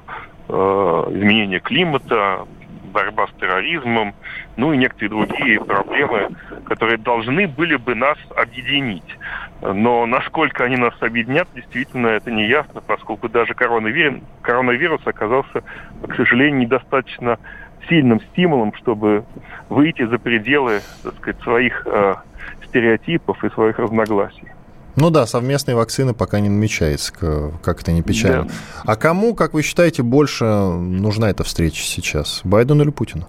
э, 0.49 0.53
изменение 1.11 1.59
климата, 1.59 2.47
борьба 2.93 3.27
с 3.27 3.39
терроризмом, 3.39 4.13
ну 4.55 4.73
и 4.73 4.77
некоторые 4.77 5.09
другие 5.09 5.59
проблемы, 5.63 6.29
которые 6.65 6.97
должны 6.97 7.47
были 7.47 7.75
бы 7.75 7.95
нас 7.95 8.17
объединить. 8.35 9.17
Но 9.61 10.05
насколько 10.05 10.63
они 10.63 10.77
нас 10.77 10.93
объединят, 10.99 11.47
действительно, 11.55 12.07
это 12.07 12.31
не 12.31 12.47
ясно, 12.47 12.81
поскольку 12.81 13.29
даже 13.29 13.53
коронавирус, 13.53 14.21
коронавирус 14.41 15.01
оказался, 15.05 15.63
к 16.07 16.15
сожалению, 16.15 16.59
недостаточно 16.59 17.39
сильным 17.89 18.21
стимулом, 18.31 18.73
чтобы 18.75 19.25
выйти 19.69 20.05
за 20.05 20.17
пределы, 20.17 20.81
так 21.03 21.15
сказать, 21.15 21.41
своих 21.41 21.85
э, 21.85 22.15
стереотипов 22.67 23.43
и 23.43 23.49
своих 23.49 23.79
разногласий. 23.79 24.47
Ну 24.95 25.09
да, 25.09 25.25
совместные 25.25 25.75
вакцины 25.75 26.13
пока 26.13 26.39
не 26.39 26.49
намечается, 26.49 27.11
как 27.63 27.81
это 27.81 27.91
не 27.91 28.03
печально. 28.03 28.43
Да. 28.43 28.51
А 28.85 28.95
кому, 28.95 29.33
как 29.33 29.53
вы 29.53 29.63
считаете, 29.63 30.03
больше 30.03 30.45
нужна 30.45 31.29
эта 31.29 31.43
встреча 31.43 31.81
сейчас? 31.81 32.41
Байдену 32.43 32.83
или 32.83 32.91
Путину? 32.91 33.27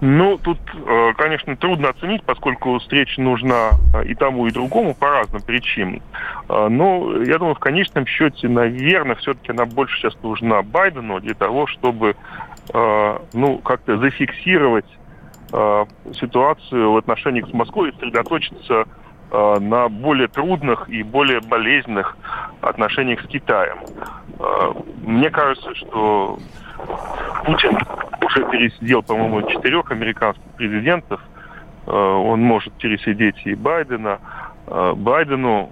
Ну, 0.00 0.38
тут, 0.38 0.58
э, 0.74 1.12
конечно, 1.16 1.56
трудно 1.56 1.88
оценить, 1.88 2.22
поскольку 2.22 2.78
встреча 2.78 3.20
нужна 3.20 3.70
э, 3.94 4.04
и 4.04 4.14
тому, 4.14 4.46
и 4.46 4.52
другому 4.52 4.94
по 4.94 5.10
разным 5.10 5.42
причинам. 5.42 6.02
Э, 6.48 6.68
но 6.68 7.20
я 7.22 7.38
думаю, 7.38 7.56
в 7.56 7.58
конечном 7.58 8.06
счете, 8.06 8.48
наверное, 8.48 9.16
все-таки 9.16 9.50
она 9.50 9.64
больше 9.66 9.98
сейчас 9.98 10.16
нужна 10.22 10.62
Байдену 10.62 11.20
для 11.20 11.34
того, 11.34 11.66
чтобы, 11.66 12.16
ну, 13.32 13.58
как-то 13.64 13.96
зафиксировать 13.96 14.84
ситуацию 16.12 16.92
в 16.92 16.96
отношениях 16.98 17.48
с 17.48 17.52
Москвой 17.54 17.88
и 17.88 17.92
сосредоточиться 17.92 18.84
на 19.30 19.88
более 19.88 20.28
трудных 20.28 20.86
и 20.90 21.02
более 21.02 21.40
болезненных 21.40 22.18
отношениях 22.60 23.22
с 23.22 23.26
Китаем. 23.26 23.78
Э, 24.38 24.72
мне 25.02 25.30
кажется, 25.30 25.74
что 25.74 26.38
Путин 27.44 27.76
уже 28.22 28.44
пересидел, 28.50 29.02
по-моему, 29.02 29.42
четырех 29.48 29.90
американских 29.90 30.44
президентов. 30.56 31.20
Э, 31.86 31.90
он 31.92 32.42
может 32.42 32.72
пересидеть 32.74 33.36
и 33.44 33.54
Байдена. 33.54 34.18
Байдену, 34.96 35.70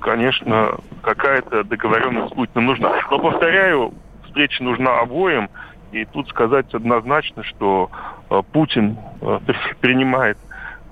конечно, 0.00 0.78
какая-то 1.02 1.62
договоренность 1.62 2.34
Путина 2.34 2.60
нужна. 2.60 2.92
Но, 3.08 3.20
повторяю, 3.20 3.94
встреча 4.24 4.64
нужна 4.64 4.98
обоим. 4.98 5.48
И 5.92 6.04
тут 6.06 6.28
сказать 6.28 6.74
однозначно, 6.74 7.44
что 7.44 7.88
Путин 8.52 8.98
принимает 9.80 10.38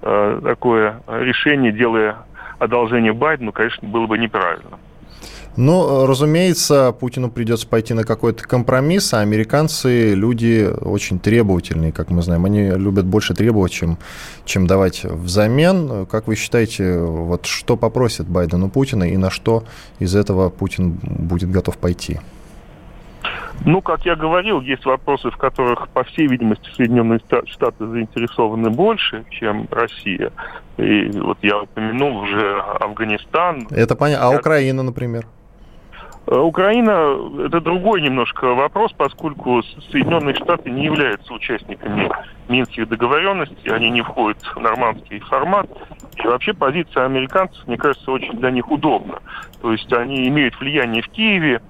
такое 0.01 1.01
решение, 1.09 1.73
делая 1.73 2.19
одолжение 2.61 3.12
Байдену, 3.12 3.51
конечно, 3.51 3.88
было 3.88 4.07
бы 4.07 4.17
неправильно. 4.17 4.79
Ну, 5.57 6.07
разумеется, 6.07 6.93
Путину 6.99 7.31
придется 7.31 7.69
пойти 7.69 7.95
на 7.95 8.05
какой-то 8.05 8.43
компромисс, 8.43 9.14
а 9.14 9.21
американцы 9.21 10.14
люди 10.14 10.69
очень 10.81 11.21
требовательные, 11.21 11.93
как 11.93 12.11
мы 12.11 12.23
знаем. 12.23 12.45
Они 12.45 12.71
любят 12.71 13.07
больше 13.07 13.35
требовать, 13.35 13.71
чем, 13.71 13.99
чем 14.45 14.67
давать 14.67 15.05
взамен. 15.05 16.07
Как 16.07 16.27
вы 16.27 16.35
считаете, 16.35 16.99
вот 16.99 17.47
что 17.47 17.77
попросит 17.77 18.27
Байдену 18.27 18.69
Путина 18.69 19.05
и 19.05 19.17
на 19.17 19.31
что 19.31 19.62
из 20.01 20.17
этого 20.17 20.51
Путин 20.51 20.99
будет 21.03 21.51
готов 21.51 21.79
пойти? 21.79 22.19
Ну, 23.64 23.81
как 23.81 24.05
я 24.05 24.17
говорил, 24.17 24.61
есть 24.61 24.85
вопросы, 24.85 25.31
в 25.31 25.37
которых, 25.37 25.88
по 25.88 26.03
всей 26.03 26.27
видимости, 26.27 26.69
Соединенные 26.77 27.21
Штаты 27.47 27.87
заинтересованы 27.87 28.71
больше, 28.71 29.25
чем 29.31 29.69
Россия. 29.71 30.33
И 30.77 31.11
вот 31.14 31.38
я 31.43 31.62
упомянул 31.62 32.19
уже 32.19 32.61
Афганистан. 32.81 33.69
Это 33.71 33.95
понятно. 33.95 34.27
А. 34.27 34.37
Украина, 34.37 34.83
например? 34.83 35.27
Э, 36.27 36.39
Украина– 36.39 37.17
это 37.47 37.61
другой 37.61 38.01
немножко 38.01 38.55
вопрос, 38.55 38.93
поскольку 38.93 39.63
Соединенные 39.91 40.35
Штаты 40.35 40.71
не 40.71 40.85
являются 40.85 41.33
участниками 41.33 42.11
Минских 42.49 42.89
договоренностей, 42.89 43.71
они 43.71 43.91
не 43.91 44.03
входят 44.03 44.43
в 44.43 44.59
нормандский 44.59 45.21
формат. 45.21 45.69
И 46.17 46.27
вообще 46.27 46.55
позиция 46.55 47.07
американцев, 47.07 47.67
мне 47.67 47.77
кажется, 47.77 48.11
очень 48.11 48.39
для 48.39 48.51
них 48.51 48.71
удобна. 48.71 49.19
То 49.61 49.73
есть 49.73 49.93
они 49.93 50.29
имеют 50.29 50.59
влияние 50.61 51.03
в 51.03 51.09
Киеве, 51.09 51.61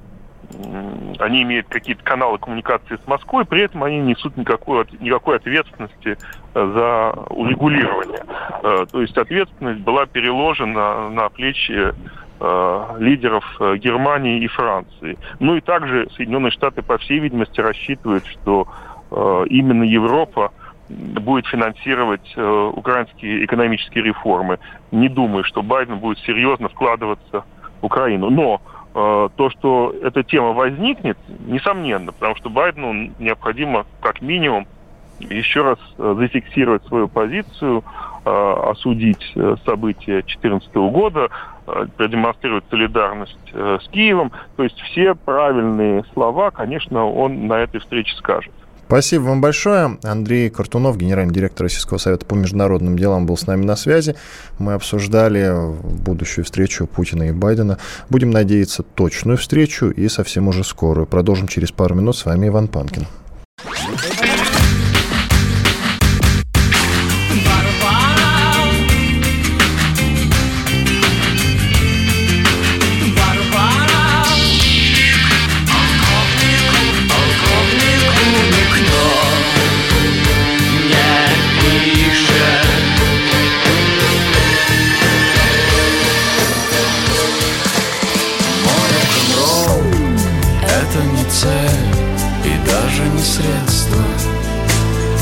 они 1.19 1.43
имеют 1.43 1.69
какие-то 1.69 2.05
каналы 2.05 2.39
коммуникации 2.39 2.97
с 3.03 3.07
Москвой, 3.09 3.45
при 3.45 3.63
этом 3.63 3.83
они 3.83 3.99
несут 3.99 4.37
никакой, 4.37 4.87
никакой 5.01 5.37
ответственности 5.37 6.17
э, 6.17 6.17
за 6.55 7.13
урегулирование. 7.31 8.25
Э, 8.63 8.87
то 8.91 9.01
есть 9.01 9.17
ответственность 9.17 9.81
была 9.81 10.07
переложена 10.07 11.11
на 11.11 11.29
плечи 11.29 11.93
лидеров 12.99 13.45
Германии 13.79 14.43
и 14.43 14.49
Франции. 14.49 15.17
Ну 15.39 15.57
и 15.57 15.61
также 15.61 16.09
Соединенные 16.17 16.51
Штаты, 16.51 16.83
по 16.83 16.99
всей 16.99 17.21
видимости, 17.21 17.61
рассчитывают, 17.61 18.27
что 18.27 18.67
именно 19.49 19.85
Европа 19.85 20.53
будет 20.89 21.47
финансировать 21.47 22.37
украинские 22.37 23.45
экономические 23.45 24.05
реформы. 24.05 24.59
Не 24.91 25.09
думаю, 25.09 25.45
что 25.45 25.63
Байден 25.63 25.99
будет 25.99 26.19
серьезно 26.19 26.69
вкладываться 26.69 27.45
в 27.81 27.87
Украину. 27.87 28.31
Но 28.31 28.61
Э, 28.95 29.29
то, 29.35 29.51
что 29.51 29.93
эта 30.03 30.23
тема 30.23 30.53
возникнет, 30.53 31.19
несомненно, 31.47 32.13
потому 32.13 32.37
что 32.37 32.49
Байдену 32.49 33.11
необходимо 33.19 33.87
как 34.01 34.23
минимум 34.23 34.69
еще 35.19 35.63
раз 35.63 35.79
э, 35.99 36.15
зафиксировать 36.17 36.85
свою 36.87 37.09
позицию, 37.09 37.83
э, 38.25 38.55
осудить 38.71 39.35
события 39.65 40.23
2014 40.23 40.75
года, 40.75 41.29
продемонстрировать 41.65 42.65
солидарность 42.71 43.39
с 43.53 43.89
Киевом. 43.91 44.33
То 44.57 44.65
есть 44.65 44.79
все 44.81 45.15
правильные 45.15 46.05
слова, 46.13 46.51
конечно, 46.51 47.07
он 47.07 47.47
на 47.47 47.61
этой 47.61 47.81
встрече 47.81 48.15
скажет. 48.17 48.53
Спасибо 48.87 49.23
вам 49.23 49.41
большое. 49.41 49.99
Андрей 50.05 50.51
Картунов, 50.51 50.99
генеральный 50.99 51.33
директор 51.33 51.65
Российского 51.65 51.97
совета 51.97 52.27
по 52.27 52.35
международным 52.35 52.99
делам, 52.99 53.25
был 53.25 53.37
с 53.39 53.47
нами 53.47 53.65
на 53.65 53.77
связи. 53.77 54.15
Мы 54.59 54.75
обсуждали 54.75 55.51
будущую 56.05 56.45
встречу 56.45 56.87
Путина 56.87 57.25
и 57.25 57.33
Байдена. 57.33 57.79
Будем 58.11 58.31
надеяться, 58.31 58.83
точную 58.83 59.39
встречу 59.39 59.87
и 59.87 60.07
совсем 60.09 60.49
уже 60.49 60.65
скорую. 60.65 61.07
Продолжим 61.07 61.49
через 61.49 61.73
пару 61.73 61.95
минут. 61.95 62.15
С 62.15 62.27
вами 62.27 62.49
Иван 62.49 62.69
Панкин. 62.69 63.07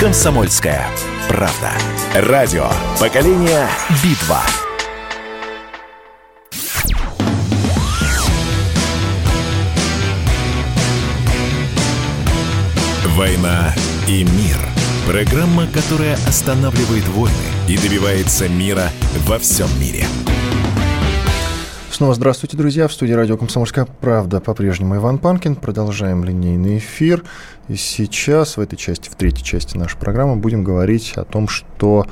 Комсомольская 0.03 0.89
правда. 1.29 1.71
Радио. 2.13 2.67
Поколение. 2.99 3.69
Битва. 4.03 4.43
«Война 13.15 13.73
и 14.09 14.25
мир»– 14.25 14.59
программа, 15.07 15.69
которая 15.69 16.15
останавливает 16.27 17.07
войны 17.07 17.37
и 17.69 17.79
добивается 17.79 18.49
мира 18.49 18.91
во 19.25 19.39
всем 19.39 19.69
мире. 19.81 20.05
Снова 21.93 22.15
здравствуйте, 22.15 22.57
друзья. 22.57 22.89
В 22.89 22.93
студии 22.95 23.13
радио 23.13 23.37
«Комсомольская 23.37 23.85
правда» 23.85 24.41
по-прежнему 24.41 24.97
Иван 24.97 25.19
Панкин. 25.19 25.57
Продолжаем 25.57 26.25
линейный 26.25 26.79
эфир. 26.79 27.23
И 27.69 27.77
сейчас, 27.77 28.57
в 28.57 28.61
этой 28.63 28.77
части, 28.77 29.11
в 29.11 29.15
третьей 29.15 29.45
части 29.45 29.77
нашей 29.77 29.99
программы, 29.99 30.37
будем 30.37 30.65
говорить 30.65 31.13
о 31.17 31.25
том, 31.25 31.49
что 31.49 32.07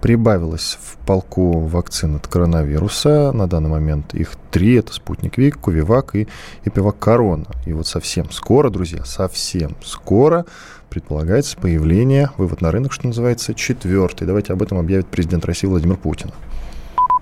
прибавилось 0.00 0.78
в 0.80 0.96
полку 1.06 1.60
вакцин 1.60 2.16
от 2.16 2.26
коронавируса. 2.26 3.32
На 3.32 3.46
данный 3.46 3.68
момент 3.68 4.14
их 4.14 4.30
три. 4.50 4.76
Это 4.76 4.94
«Спутник 4.94 5.36
Вик», 5.36 5.58
«Кувивак» 5.58 6.14
и 6.14 6.26
«Эпивак 6.64 6.98
Корона». 6.98 7.44
И 7.66 7.74
вот 7.74 7.86
совсем 7.86 8.30
скоро, 8.30 8.70
друзья, 8.70 9.04
совсем 9.04 9.76
скоро 9.84 10.46
предполагается 10.88 11.58
появление, 11.58 12.30
вывод 12.38 12.62
на 12.62 12.72
рынок, 12.72 12.94
что 12.94 13.06
называется, 13.06 13.52
четвертый. 13.52 14.26
Давайте 14.26 14.54
об 14.54 14.62
этом 14.62 14.78
объявит 14.78 15.06
президент 15.08 15.44
России 15.44 15.66
Владимир 15.66 15.98
Путин. 15.98 16.30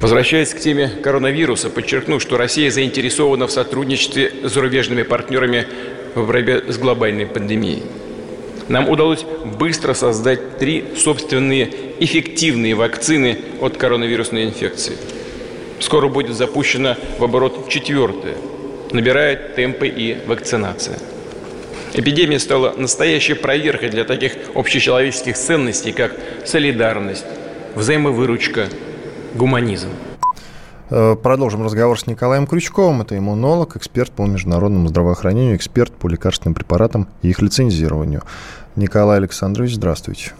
Возвращаясь 0.00 0.52
к 0.52 0.60
теме 0.60 0.88
коронавируса, 0.88 1.70
подчеркну, 1.70 2.20
что 2.20 2.36
Россия 2.36 2.70
заинтересована 2.70 3.46
в 3.46 3.50
сотрудничестве 3.50 4.30
с 4.44 4.52
зарубежными 4.52 5.02
партнерами 5.02 5.66
в 6.14 6.26
борьбе 6.26 6.64
с 6.68 6.76
глобальной 6.76 7.26
пандемией. 7.26 7.82
Нам 8.68 8.88
удалось 8.88 9.24
быстро 9.58 9.94
создать 9.94 10.58
три 10.58 10.84
собственные 10.96 11.70
эффективные 12.00 12.74
вакцины 12.74 13.38
от 13.60 13.76
коронавирусной 13.76 14.44
инфекции. 14.44 14.96
Скоро 15.80 16.08
будет 16.08 16.36
запущена 16.36 16.96
в 17.18 17.24
оборот 17.24 17.68
четвертая. 17.68 18.36
Набирает 18.92 19.54
темпы 19.54 19.88
и 19.88 20.18
вакцинация. 20.26 20.98
Эпидемия 21.94 22.38
стала 22.38 22.74
настоящей 22.76 23.34
проверкой 23.34 23.88
для 23.88 24.04
таких 24.04 24.32
общечеловеческих 24.54 25.36
ценностей, 25.36 25.92
как 25.92 26.14
солидарность, 26.44 27.24
взаимовыручка, 27.74 28.68
гуманизм. 29.36 29.88
Э, 30.88 31.16
продолжим 31.20 31.62
разговор 31.62 31.98
с 31.98 32.06
Николаем 32.06 32.46
Крючковым. 32.46 33.02
Это 33.02 33.16
иммунолог, 33.18 33.76
эксперт 33.76 34.12
по 34.12 34.26
международному 34.26 34.88
здравоохранению, 34.88 35.56
эксперт 35.56 35.92
по 35.92 36.08
лекарственным 36.08 36.54
препаратам 36.54 37.08
и 37.22 37.28
их 37.28 37.42
лицензированию. 37.42 38.22
Николай 38.76 39.18
Александрович, 39.18 39.74
здравствуйте. 39.74 40.32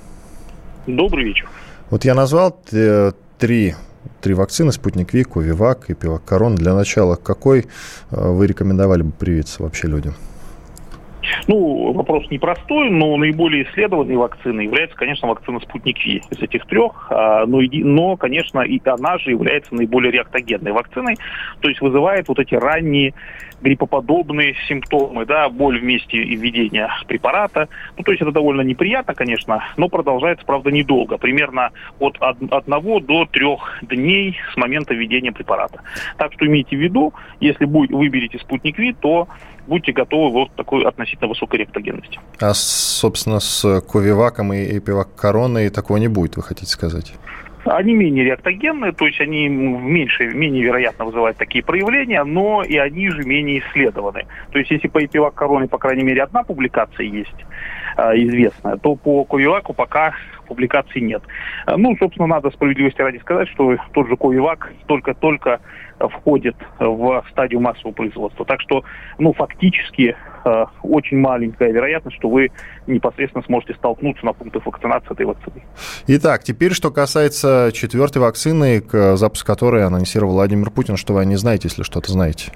Добрый 0.86 1.24
вечер. 1.24 1.48
Вот 1.90 2.04
я 2.04 2.14
назвал 2.14 2.58
э, 2.72 3.12
три, 3.38 3.74
три 4.20 4.34
вакцины, 4.34 4.72
спутник 4.72 5.12
Вик, 5.12 5.36
Вивак 5.36 5.90
и 5.90 5.94
Пивак 5.94 6.24
Корон. 6.24 6.54
Для 6.54 6.74
начала, 6.74 7.16
какой 7.16 7.60
э, 7.60 7.64
вы 8.10 8.46
рекомендовали 8.46 9.02
бы 9.02 9.12
привиться 9.12 9.62
вообще 9.62 9.88
людям? 9.88 10.14
Ну, 11.46 11.92
вопрос 11.92 12.30
непростой, 12.30 12.90
но 12.90 13.16
наиболее 13.16 13.64
исследованной 13.64 14.16
вакциной 14.16 14.64
является, 14.64 14.96
конечно, 14.96 15.28
вакцина 15.28 15.60
«Спутник 15.60 16.04
Ви» 16.04 16.22
из 16.30 16.42
этих 16.42 16.66
трех. 16.66 17.08
А, 17.10 17.46
но, 17.46 17.60
но, 17.60 18.16
конечно, 18.16 18.60
и 18.60 18.80
она 18.84 19.18
же 19.18 19.30
является 19.30 19.74
наиболее 19.74 20.12
реактогенной 20.12 20.72
вакциной, 20.72 21.16
то 21.60 21.68
есть 21.68 21.80
вызывает 21.80 22.28
вот 22.28 22.38
эти 22.38 22.54
ранние 22.54 23.14
гриппоподобные 23.66 24.54
симптомы, 24.68 25.26
да, 25.26 25.48
боль 25.48 25.80
вместе 25.80 26.18
и 26.18 26.36
введение 26.36 26.88
препарата. 27.08 27.68
Ну, 27.98 28.04
то 28.04 28.12
есть 28.12 28.22
это 28.22 28.30
довольно 28.30 28.60
неприятно, 28.60 29.12
конечно, 29.14 29.64
но 29.76 29.88
продолжается, 29.88 30.46
правда, 30.46 30.70
недолго, 30.70 31.18
примерно 31.18 31.70
от 31.98 32.16
одного 32.20 33.00
до 33.00 33.26
трех 33.26 33.82
дней 33.82 34.36
с 34.52 34.56
момента 34.56 34.94
введения 34.94 35.32
препарата. 35.32 35.80
Так 36.16 36.32
что 36.34 36.46
имейте 36.46 36.76
в 36.76 36.80
виду, 36.80 37.12
если 37.40 37.64
будет, 37.64 37.90
выберете 37.90 38.38
спутник 38.38 38.78
ВИ, 38.78 38.94
то 39.00 39.26
будьте 39.66 39.90
готовы 39.90 40.30
вот 40.30 40.52
такой 40.54 40.84
относительно 40.84 41.28
высокой 41.28 41.58
реактогенности. 41.58 42.20
А, 42.40 42.54
собственно, 42.54 43.40
с 43.40 43.80
Ковиваком 43.80 44.52
и 44.52 44.78
Эпивак 44.78 45.12
Короной 45.16 45.70
такого 45.70 45.96
не 45.96 46.08
будет, 46.08 46.36
вы 46.36 46.44
хотите 46.44 46.70
сказать? 46.70 47.14
Они 47.66 47.94
менее 47.94 48.24
реактогенные, 48.24 48.92
то 48.92 49.06
есть 49.06 49.20
они 49.20 49.48
меньше, 49.48 50.26
менее 50.26 50.62
вероятно 50.62 51.04
вызывают 51.04 51.36
такие 51.36 51.64
проявления, 51.64 52.22
но 52.24 52.62
и 52.62 52.76
они 52.76 53.10
же 53.10 53.24
менее 53.24 53.60
исследованы. 53.60 54.26
То 54.52 54.58
есть 54.58 54.70
если 54.70 54.88
по 54.88 55.04
эпивак 55.04 55.34
короне, 55.34 55.66
по 55.66 55.78
крайней 55.78 56.04
мере, 56.04 56.22
одна 56.22 56.42
публикация 56.42 57.06
есть 57.06 57.44
э, 57.96 58.02
известная, 58.16 58.76
то 58.76 58.94
по 58.94 59.24
ковиваку 59.24 59.74
пока 59.74 60.14
публикаций 60.46 61.00
нет. 61.00 61.22
Э, 61.66 61.76
ну, 61.76 61.96
собственно, 61.98 62.28
надо 62.28 62.50
справедливости 62.50 63.00
ради 63.00 63.18
сказать, 63.18 63.48
что 63.48 63.76
тот 63.92 64.08
же 64.08 64.16
ковивак 64.16 64.72
только-только 64.86 65.60
входит 65.98 66.56
в 66.78 67.24
стадию 67.30 67.60
массового 67.60 67.94
производства. 67.94 68.44
Так 68.44 68.60
что, 68.60 68.84
ну, 69.18 69.32
фактически 69.32 70.14
очень 70.82 71.18
маленькая 71.18 71.72
вероятность, 71.72 72.16
что 72.18 72.28
вы 72.28 72.50
непосредственно 72.86 73.44
сможете 73.44 73.74
столкнуться 73.74 74.24
на 74.24 74.32
пунктах 74.32 74.64
вакцинации 74.66 75.12
этой 75.12 75.26
вакцины. 75.26 75.62
Итак, 76.06 76.44
теперь, 76.44 76.72
что 76.72 76.90
касается 76.90 77.70
четвертой 77.72 78.22
вакцины, 78.22 78.80
к 78.80 79.16
запуску 79.16 79.46
которой 79.46 79.84
анонсировал 79.84 80.32
Владимир 80.34 80.70
Путин, 80.70 80.96
что 80.96 81.14
вы 81.14 81.26
не 81.26 81.36
знаете, 81.36 81.68
если 81.68 81.82
что-то 81.82 82.10
знаете. 82.10 82.52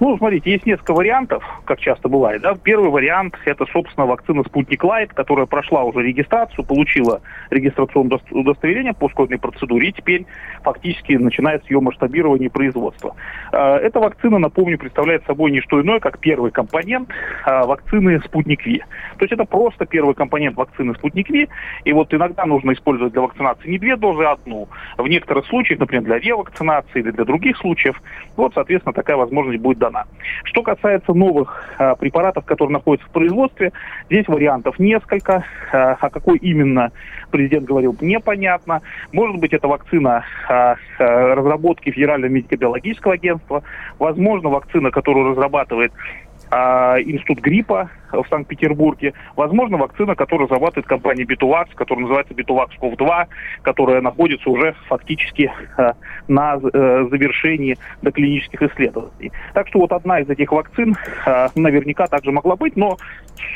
Ну, 0.00 0.18
смотрите, 0.18 0.50
есть 0.50 0.66
несколько 0.66 0.92
вариантов, 0.92 1.44
как 1.64 1.78
часто 1.78 2.08
бывает. 2.08 2.42
Да? 2.42 2.54
Первый 2.60 2.90
вариант– 2.90 3.38
это, 3.44 3.64
собственно, 3.66 4.06
вакцина 4.06 4.42
«Спутник 4.42 4.82
Лайт», 4.82 5.12
которая 5.12 5.46
прошла 5.46 5.84
уже 5.84 6.02
регистрацию, 6.02 6.64
получила 6.64 7.20
регистрационное 7.50 8.18
удостоверение 8.32 8.92
по 8.92 9.04
ускоренной 9.04 9.38
процедуре, 9.38 9.88
и 9.88 9.92
теперь 9.92 10.26
фактически 10.62 11.12
начинается 11.12 11.72
ее 11.72 11.80
масштабирование 11.80 12.46
и 12.46 12.50
производство. 12.50 13.14
А, 13.52 13.76
эта 13.78 14.00
вакцина, 14.00 14.38
напомню, 14.38 14.78
представляет 14.78 15.24
собой 15.26 15.52
не 15.52 15.60
что 15.60 15.80
иное, 15.80 16.00
как 16.00 16.18
первый 16.18 16.50
компонент 16.50 17.08
а, 17.44 17.64
вакцины 17.64 18.20
«Спутник 18.24 18.66
Ви». 18.66 18.78
То 19.18 19.24
есть 19.24 19.32
это 19.32 19.44
просто 19.44 19.86
первый 19.86 20.16
компонент 20.16 20.56
вакцины 20.56 20.94
«Спутник 20.94 21.30
Ви», 21.30 21.48
и 21.84 21.92
вот 21.92 22.12
иногда 22.12 22.44
нужно 22.46 22.72
использовать 22.72 23.12
для 23.12 23.22
вакцинации 23.22 23.70
не 23.70 23.78
две 23.78 23.94
дозы, 23.94 24.24
а 24.24 24.32
одну. 24.32 24.68
В 24.98 25.06
некоторых 25.06 25.46
случаях, 25.46 25.78
например, 25.78 26.04
для 26.04 26.18
ревакцинации 26.18 26.98
или 26.98 27.12
для 27.12 27.24
других 27.24 27.56
случаев, 27.58 28.00
вот, 28.36 28.54
соответственно, 28.54 28.92
такая 28.92 29.16
возможность 29.16 29.60
будет 29.60 29.83
дана. 29.84 30.04
Что 30.44 30.62
касается 30.62 31.12
новых 31.12 31.64
а, 31.78 31.94
препаратов, 31.94 32.44
которые 32.44 32.72
находятся 32.72 33.08
в 33.08 33.12
производстве, 33.12 33.72
здесь 34.06 34.26
вариантов 34.26 34.78
несколько. 34.78 35.44
А, 35.72 35.96
а 36.00 36.10
какой 36.10 36.38
именно 36.38 36.90
президент 37.30 37.66
говорил, 37.66 37.96
непонятно. 38.00 38.80
Может 39.12 39.36
быть, 39.36 39.52
это 39.52 39.68
вакцина 39.68 40.24
а, 40.48 40.76
а, 40.98 41.34
разработки 41.34 41.90
Федерального 41.90 42.30
медико-биологического 42.30 43.14
агентства. 43.14 43.62
Возможно, 43.98 44.48
вакцина, 44.48 44.90
которую 44.90 45.30
разрабатывает 45.30 45.92
институт 47.04 47.40
гриппа 47.40 47.90
в 48.12 48.24
Санкт-Петербурге. 48.28 49.12
Возможно, 49.36 49.76
вакцина, 49.76 50.14
которую 50.14 50.48
разрабатывает 50.48 50.86
компания 50.86 51.24
Битувакс, 51.24 51.74
которая 51.74 52.02
называется 52.02 52.34
Битувакс 52.34 52.76
КОВ-2, 52.76 53.26
которая 53.62 54.00
находится 54.00 54.48
уже 54.50 54.74
фактически 54.88 55.50
а, 55.76 55.94
на 56.28 56.54
э, 56.56 57.06
завершении 57.10 57.76
доклинических 58.02 58.62
исследований. 58.62 59.32
Так 59.52 59.68
что 59.68 59.80
вот 59.80 59.92
одна 59.92 60.20
из 60.20 60.28
этих 60.28 60.52
вакцин 60.52 60.96
а, 61.26 61.48
наверняка 61.54 62.06
также 62.06 62.30
могла 62.30 62.56
быть, 62.56 62.76
но 62.76 62.96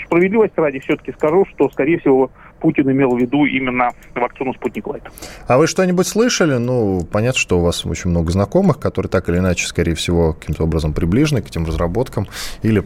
справедливости 0.07 0.59
ради 0.59 0.81
все-таки 0.81 1.13
скажу, 1.13 1.47
что, 1.51 1.69
скорее 1.71 1.99
всего, 1.99 2.31
Путин 2.61 2.91
имел 2.91 3.15
в 3.15 3.19
виду 3.19 3.45
именно 3.45 3.91
вакцину 4.15 4.55
«Спутник 4.55 4.87
Лайт». 4.87 5.03
А 5.47 5.59
вы 5.59 5.67
что-нибудь 5.67 6.07
слышали? 6.07 6.55
Ну, 6.55 7.07
понятно, 7.11 7.39
что 7.39 7.59
у 7.59 7.63
вас 7.63 7.87
очень 7.87 8.11
много 8.11 8.33
знакомых, 8.33 8.79
которые 8.79 9.11
так 9.11 9.29
или 9.29 9.39
иначе, 9.39 9.67
скорее 9.67 9.95
всего, 9.95 10.33
каким-то 10.33 10.65
образом 10.65 10.93
приближены 10.93 11.43
к 11.43 11.47
этим 11.47 11.65
разработкам, 11.67 12.27
или 12.63 12.85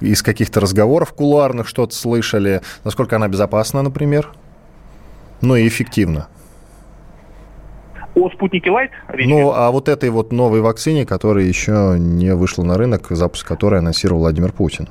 из 0.00 0.22
каких-то 0.22 0.60
разговоров 0.60 1.12
кулуарных 1.12 1.68
что-то 1.68 1.94
слышали. 1.94 2.62
Насколько 2.84 3.16
она 3.16 3.28
безопасна, 3.28 3.82
например? 3.82 4.32
Ну 5.40 5.56
и 5.56 5.66
эффективна. 5.66 6.28
О 8.14 8.28
спутнике 8.30 8.70
Лайт? 8.70 8.90
Ну, 9.14 9.52
а 9.52 9.70
вот 9.70 9.88
этой 9.88 10.10
вот 10.10 10.32
новой 10.32 10.60
вакцине, 10.60 11.06
которая 11.06 11.44
еще 11.44 11.96
не 11.98 12.34
вышла 12.34 12.64
на 12.64 12.76
рынок, 12.76 13.06
запуск 13.10 13.46
которой 13.46 13.78
анонсировал 13.78 14.20
Владимир 14.20 14.52
Путин. 14.52 14.88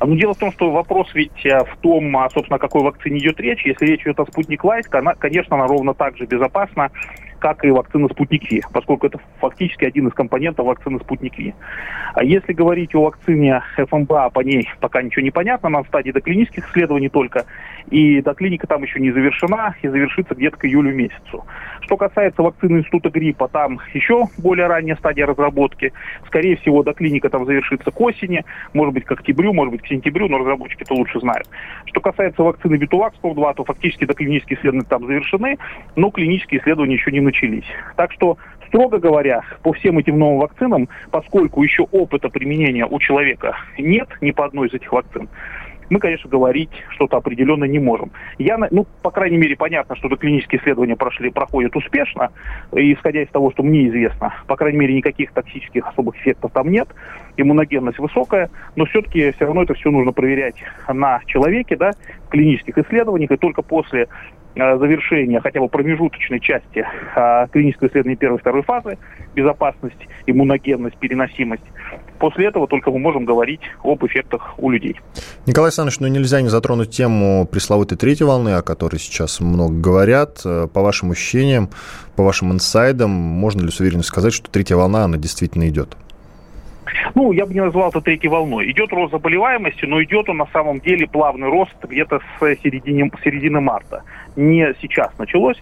Ну, 0.00 0.14
дело 0.14 0.34
в 0.34 0.38
том, 0.38 0.52
что 0.52 0.70
вопрос 0.70 1.08
ведь 1.14 1.46
э, 1.46 1.64
в 1.64 1.76
том, 1.78 2.16
а, 2.16 2.28
собственно, 2.28 2.56
о 2.56 2.60
какой 2.60 2.82
вакцине 2.82 3.18
идет 3.18 3.40
речь. 3.40 3.64
Если 3.64 3.86
речь 3.86 4.02
идет 4.02 4.20
о 4.20 4.26
спутник 4.26 4.62
Лайт, 4.62 4.94
она, 4.94 5.14
конечно, 5.14 5.56
она 5.56 5.66
ровно 5.66 5.94
так 5.94 6.16
же 6.18 6.26
безопасна, 6.26 6.90
как 7.38 7.64
и 7.64 7.70
вакцина 7.70 8.08
«Спутник 8.08 8.50
V», 8.50 8.62
поскольку 8.72 9.06
это 9.06 9.18
фактически 9.40 9.84
один 9.84 10.08
из 10.08 10.14
компонентов 10.14 10.66
вакцины 10.66 10.98
«Спутник 11.00 11.38
V». 11.38 11.54
А 12.14 12.24
если 12.24 12.52
говорить 12.52 12.94
о 12.94 13.04
вакцине 13.04 13.62
ФМБА, 13.76 14.30
по 14.30 14.40
ней 14.40 14.68
пока 14.80 15.02
ничего 15.02 15.22
не 15.22 15.30
понятно, 15.30 15.68
она 15.68 15.84
стадии 15.84 16.10
доклинических 16.10 16.68
исследований 16.68 17.08
только, 17.08 17.44
и 17.90 18.20
доклиника 18.20 18.66
там 18.66 18.82
еще 18.82 19.00
не 19.00 19.10
завершена, 19.12 19.74
и 19.82 19.88
завершится 19.88 20.34
где-то 20.34 20.56
к 20.56 20.64
июлю 20.64 20.94
месяцу. 20.94 21.44
Что 21.80 21.96
касается 21.96 22.42
вакцины 22.42 22.78
института 22.78 23.10
гриппа, 23.10 23.48
там 23.48 23.80
еще 23.94 24.24
более 24.38 24.66
ранняя 24.66 24.96
стадия 24.96 25.26
разработки. 25.26 25.92
Скорее 26.26 26.56
всего, 26.56 26.82
доклиника 26.82 27.28
там 27.28 27.46
завершится 27.46 27.90
к 27.90 28.00
осени, 28.00 28.44
может 28.72 28.92
быть, 28.94 29.04
к 29.04 29.12
октябрю, 29.12 29.52
может 29.52 29.72
быть, 29.72 29.82
к 29.82 29.86
сентябрю, 29.86 30.28
но 30.28 30.38
разработчики 30.38 30.82
это 30.82 30.94
лучше 30.94 31.20
знают. 31.20 31.48
Что 31.84 32.00
касается 32.00 32.42
вакцины 32.42 32.74
Бетувакс-2, 32.76 33.54
то 33.54 33.64
фактически 33.64 34.04
доклинические 34.04 34.58
исследования 34.58 34.86
там 34.88 35.06
завершены, 35.06 35.58
но 35.94 36.10
клинические 36.10 36.60
исследования 36.60 36.94
еще 36.94 37.12
не 37.12 37.20
начались. 37.20 37.64
Так 37.96 38.12
что 38.12 38.36
Строго 38.68 38.98
говоря, 38.98 39.42
по 39.62 39.72
всем 39.72 39.98
этим 39.98 40.18
новым 40.18 40.40
вакцинам, 40.40 40.88
поскольку 41.10 41.62
еще 41.62 41.84
опыта 41.92 42.28
применения 42.28 42.84
у 42.84 42.98
человека 42.98 43.56
нет 43.78 44.08
ни 44.20 44.32
по 44.32 44.44
одной 44.44 44.68
из 44.68 44.74
этих 44.74 44.92
вакцин, 44.92 45.28
мы, 45.90 45.98
конечно, 46.00 46.28
говорить 46.28 46.70
что-то 46.90 47.16
определенно 47.16 47.64
не 47.64 47.78
можем. 47.78 48.10
Я, 48.38 48.58
ну, 48.70 48.86
по 49.02 49.10
крайней 49.10 49.36
мере, 49.36 49.56
понятно, 49.56 49.96
что 49.96 50.08
клинические 50.08 50.60
исследования 50.60 50.96
прошли, 50.96 51.30
проходят 51.30 51.76
успешно, 51.76 52.30
и 52.74 52.94
исходя 52.94 53.22
из 53.22 53.28
того, 53.28 53.50
что 53.52 53.62
мне 53.62 53.88
известно, 53.88 54.34
по 54.46 54.56
крайней 54.56 54.78
мере, 54.78 54.94
никаких 54.94 55.32
токсических 55.32 55.86
особых 55.86 56.16
эффектов 56.16 56.52
там 56.52 56.70
нет, 56.70 56.88
иммуногенность 57.36 57.98
высокая, 57.98 58.50
но 58.76 58.86
все-таки 58.86 59.32
все 59.32 59.44
равно 59.44 59.62
это 59.62 59.74
все 59.74 59.90
нужно 59.90 60.12
проверять 60.12 60.56
на 60.88 61.20
человеке, 61.26 61.76
да, 61.76 61.92
в 62.26 62.28
клинических 62.30 62.78
исследованиях, 62.78 63.30
и 63.30 63.36
только 63.36 63.62
после 63.62 64.06
Э, 64.06 64.08
завершения 64.56 65.40
хотя 65.40 65.60
бы 65.60 65.68
промежуточной 65.68 66.40
части 66.40 66.84
э, 67.14 67.46
клинического 67.52 67.88
исследования 67.88 68.16
первой 68.16 68.36
и 68.36 68.40
второй 68.40 68.62
фазы, 68.62 68.98
безопасность, 69.34 70.08
иммуногенность, 70.26 70.96
переносимость. 70.96 71.62
После 72.18 72.46
этого 72.46 72.66
только 72.66 72.90
мы 72.90 72.98
можем 72.98 73.26
говорить 73.26 73.60
об 73.82 74.04
эффектах 74.06 74.58
у 74.58 74.70
людей. 74.70 74.98
Николай 75.46 75.68
Александрович, 75.68 76.00
ну 76.00 76.08
нельзя 76.08 76.40
не 76.40 76.48
затронуть 76.48 76.90
тему 76.90 77.46
пресловутой 77.46 77.98
третьей 77.98 78.26
волны, 78.26 78.54
о 78.54 78.62
которой 78.62 78.96
сейчас 78.96 79.40
много 79.40 79.74
говорят. 79.74 80.40
Э, 80.44 80.66
по 80.72 80.82
вашим 80.82 81.10
ощущениям, 81.10 81.68
по 82.16 82.24
вашим 82.24 82.52
инсайдам, 82.52 83.10
можно 83.10 83.62
ли 83.62 83.70
с 83.70 83.80
уверенностью 83.80 84.12
сказать, 84.12 84.32
что 84.32 84.50
третья 84.50 84.76
волна, 84.76 85.04
она 85.04 85.18
действительно 85.18 85.68
идет? 85.68 85.96
Ну, 87.14 87.32
я 87.32 87.46
бы 87.46 87.54
не 87.54 87.60
назвал 87.60 87.90
это 87.90 88.00
третьей 88.00 88.28
волной. 88.28 88.70
Идет 88.70 88.92
рост 88.92 89.12
заболеваемости, 89.12 89.84
но 89.84 90.02
идет 90.02 90.28
он 90.28 90.38
на 90.38 90.46
самом 90.46 90.80
деле 90.80 91.06
плавный 91.06 91.48
рост 91.48 91.74
где-то 91.82 92.20
с 92.20 92.56
середины, 92.62 93.10
середины 93.24 93.60
марта. 93.60 94.02
Не 94.36 94.74
сейчас 94.80 95.10
началось. 95.18 95.60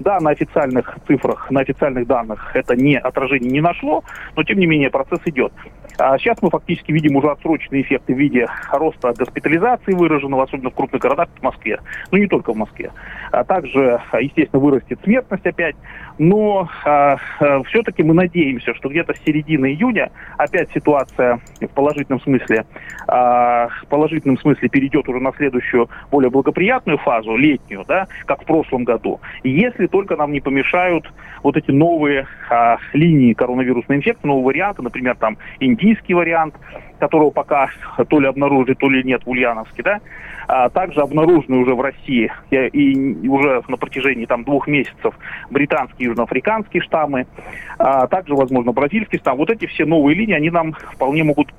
Да, 0.00 0.20
на 0.20 0.30
официальных 0.30 0.98
цифрах, 1.06 1.50
на 1.50 1.60
официальных 1.60 2.06
данных 2.06 2.54
это 2.54 2.74
не 2.74 2.98
отражение 2.98 3.50
не 3.50 3.60
нашло, 3.60 4.02
но 4.36 4.42
тем 4.42 4.58
не 4.58 4.66
менее 4.66 4.90
процесс 4.90 5.20
идет. 5.24 5.52
А 5.98 6.18
сейчас 6.18 6.42
мы 6.42 6.50
фактически 6.50 6.90
видим 6.90 7.16
уже 7.16 7.30
отсроченные 7.30 7.82
эффекты 7.82 8.14
в 8.14 8.18
виде 8.18 8.48
роста 8.72 9.12
госпитализации 9.16 9.92
выраженного, 9.92 10.44
особенно 10.44 10.70
в 10.70 10.74
крупных 10.74 11.00
городах, 11.00 11.28
в 11.38 11.42
Москве. 11.42 11.78
Ну, 12.10 12.18
не 12.18 12.26
только 12.26 12.52
в 12.52 12.56
Москве. 12.56 12.90
А 13.30 13.44
также, 13.44 14.00
естественно, 14.20 14.60
вырастет 14.60 14.98
смертность 15.04 15.46
опять. 15.46 15.76
Но 16.18 16.68
а, 16.84 17.16
а, 17.40 17.62
все-таки 17.64 18.02
мы 18.02 18.14
надеемся, 18.14 18.74
что 18.74 18.88
где-то 18.88 19.14
с 19.14 19.18
середины 19.24 19.66
июня 19.72 20.10
опять 20.36 20.70
ситуация 20.72 21.40
в 21.60 21.66
положительном 21.68 22.20
смысле, 22.20 22.64
а, 23.06 23.68
в 23.82 23.86
положительном 23.86 24.38
смысле 24.38 24.68
перейдет 24.68 25.08
уже 25.08 25.20
на 25.20 25.32
следующую, 25.32 25.88
более 26.10 26.30
благоприятную 26.30 26.98
фазу, 26.98 27.36
летнюю, 27.36 27.84
да, 27.86 28.06
как 28.26 28.42
в 28.42 28.46
прошлом 28.46 28.84
году. 28.84 29.20
Если 29.42 29.83
только 29.86 30.16
нам 30.16 30.32
не 30.32 30.40
помешают 30.40 31.10
вот 31.42 31.56
эти 31.56 31.70
новые 31.70 32.26
а, 32.50 32.78
линии 32.92 33.32
коронавирусной 33.32 33.98
инфекции, 33.98 34.26
новые 34.26 34.44
варианты, 34.44 34.82
например, 34.82 35.16
там 35.16 35.36
индийский 35.60 36.14
вариант, 36.14 36.54
которого 36.98 37.30
пока 37.30 37.68
то 38.08 38.20
ли 38.20 38.26
обнаружили, 38.26 38.74
то 38.74 38.88
ли 38.88 39.02
нет 39.04 39.24
в 39.24 39.30
Ульяновске, 39.30 39.82
да, 39.82 40.00
а 40.46 40.68
также 40.68 41.00
обнаружены 41.00 41.58
уже 41.58 41.74
в 41.74 41.80
России 41.80 42.30
и 42.50 43.28
уже 43.28 43.62
на 43.68 43.76
протяжении 43.76 44.26
там 44.26 44.44
двух 44.44 44.66
месяцев 44.66 45.14
британские 45.50 46.06
и 46.06 46.08
южноафриканские 46.10 46.82
штаммы, 46.82 47.26
а 47.78 48.06
также, 48.06 48.34
возможно, 48.34 48.72
бразильский 48.72 49.18
штамм. 49.18 49.38
Вот 49.38 49.50
эти 49.50 49.66
все 49.66 49.84
новые 49.84 50.16
линии, 50.16 50.34
они 50.34 50.50
нам 50.50 50.72
вполне 50.72 51.24
могут 51.24 51.52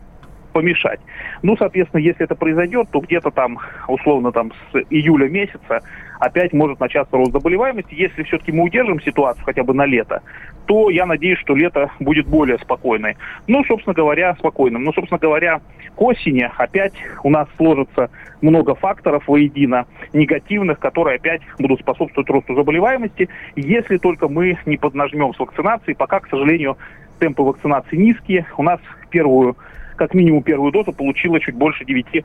помешать. 0.56 1.02
Ну, 1.42 1.58
соответственно, 1.58 2.00
если 2.00 2.24
это 2.24 2.34
произойдет, 2.34 2.88
то 2.90 3.02
где-то 3.02 3.30
там, 3.30 3.60
условно, 3.90 4.32
там 4.32 4.54
с 4.72 4.78
июля 4.90 5.28
месяца 5.28 5.82
опять 6.18 6.54
может 6.54 6.80
начаться 6.80 7.18
рост 7.18 7.34
заболеваемости. 7.34 7.94
Если 7.94 8.24
все-таки 8.24 8.54
мы 8.54 8.64
удержим 8.64 9.02
ситуацию 9.02 9.44
хотя 9.44 9.66
бы 9.66 9.74
на 9.74 9.86
лето, 9.86 10.22
то 10.66 10.90
я 10.90 11.06
надеюсь, 11.06 11.40
что 11.40 11.56
лето 11.56 11.92
будет 12.00 12.26
более 12.26 12.58
спокойной. 12.60 13.18
Ну, 13.48 13.66
собственно 13.66 13.94
говоря, 13.94 14.34
спокойным. 14.36 14.86
Ну, 14.86 14.94
собственно 14.94 15.20
говоря, 15.20 15.60
к 15.94 16.02
осени 16.02 16.50
опять 16.58 16.94
у 17.24 17.30
нас 17.30 17.50
сложится 17.58 18.10
много 18.42 18.76
факторов 18.76 19.28
воедино 19.28 19.88
негативных, 20.14 20.80
которые 20.80 21.18
опять 21.18 21.42
будут 21.60 21.82
способствовать 21.82 22.30
росту 22.30 22.56
заболеваемости, 22.56 23.28
если 23.58 23.98
только 23.98 24.30
мы 24.30 24.58
не 24.66 24.78
поднажмем 24.78 25.34
с 25.34 25.40
вакцинацией. 25.40 25.98
Пока, 25.98 26.22
к 26.22 26.30
сожалению, 26.30 26.78
темпы 27.20 27.44
вакцинации 27.44 27.98
низкие. 27.98 28.46
У 28.58 28.64
нас 28.64 28.80
первую 29.10 29.58
как 29.96 30.14
минимум 30.14 30.44
первую 30.44 30.72
дозу 30.72 30.92
получило 30.92 31.40
чуть 31.40 31.56
больше 31.56 31.84
9% 31.84 32.24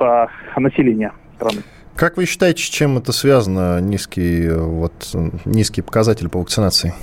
а, 0.00 0.28
населения 0.56 1.12
страны. 1.36 1.62
Как 1.96 2.16
вы 2.16 2.26
считаете, 2.26 2.62
с 2.62 2.66
чем 2.66 2.96
это 2.96 3.12
связано, 3.12 3.80
низкий, 3.80 4.48
вот, 4.50 4.92
низкий 5.44 5.82
показатель 5.82 6.28
по 6.28 6.38
вакцинации? 6.38 6.94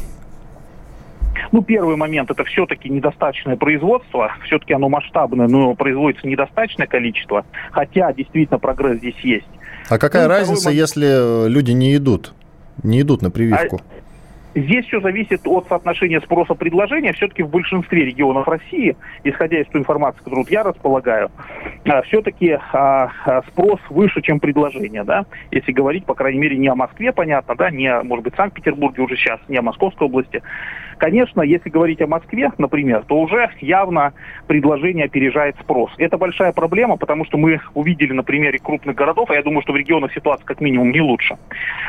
Ну, 1.51 1.61
первый 1.61 1.95
момент– 1.95 2.31
это 2.31 2.43
все-таки 2.45 2.89
недостаточное 2.89 3.57
производство. 3.57 4.31
Все-таки 4.45 4.73
оно 4.73 4.89
масштабное, 4.89 5.47
но 5.47 5.75
производится 5.75 6.27
недостаточное 6.27 6.87
количество. 6.87 7.45
Хотя, 7.71 8.11
действительно, 8.13 8.57
прогресс 8.57 8.97
здесь 8.97 9.19
есть. 9.19 9.47
А 9.89 9.97
какая 9.97 10.23
ну, 10.23 10.29
разница, 10.29 10.69
момент... 10.69 10.81
если 10.81 11.49
люди 11.49 11.71
не 11.71 11.95
идут? 11.95 12.33
Не 12.83 13.01
идут 13.01 13.21
на 13.21 13.31
прививку? 13.31 13.81
А 13.81 14.04
Здесь 14.55 14.85
все 14.85 15.01
зависит 15.01 15.41
от 15.45 15.67
соотношения 15.67 16.21
спроса-предложения. 16.21 17.11
Все-таки 17.11 17.43
в 17.43 17.49
большинстве 17.49 18.05
регионов 18.05 18.47
России, 18.47 18.95
исходя 19.25 19.59
из 19.59 19.67
той 19.67 19.81
информации, 19.81 20.19
которую 20.23 20.45
я 20.49 20.63
располагаю, 20.63 21.29
а, 21.85 22.01
все-таки 22.03 22.51
а, 22.51 23.11
а, 23.25 23.41
спрос 23.49 23.81
выше, 23.89 24.21
чем 24.21 24.39
предложение. 24.39 25.03
Да? 25.03 25.25
Если 25.51 25.73
говорить, 25.73 26.05
по 26.05 26.13
крайней 26.13 26.39
мере, 26.39 26.57
не 26.57 26.69
о 26.69 26.75
Москве, 26.75 27.11
понятно, 27.11 27.55
да, 27.55 27.69
не, 27.69 28.01
может 28.03 28.23
быть, 28.23 28.35
Санкт-Петербурге 28.35 29.03
уже 29.03 29.17
сейчас, 29.17 29.41
не 29.49 29.57
о 29.57 29.61
Московской 29.61 30.07
области. 30.07 30.41
Конечно, 30.97 31.41
если 31.41 31.69
говорить 31.69 32.01
о 32.01 32.07
Москве, 32.07 32.49
например, 32.57 33.03
то 33.05 33.19
уже 33.19 33.49
явно 33.59 34.13
предложение 34.47 35.05
опережает 35.05 35.57
спрос. 35.59 35.91
Это 35.97 36.17
большая 36.17 36.53
проблема, 36.53 36.95
потому 36.95 37.25
что 37.25 37.37
мы 37.37 37.59
увидели 37.73 38.13
на 38.13 38.23
примере 38.23 38.59
крупных 38.59 38.95
городов, 38.95 39.29
а 39.29 39.35
я 39.35 39.43
думаю, 39.43 39.61
что 39.63 39.73
в 39.73 39.75
регионах 39.75 40.13
ситуация 40.13 40.45
как 40.45 40.61
минимум 40.61 40.91
не 40.91 41.01
лучше, 41.01 41.35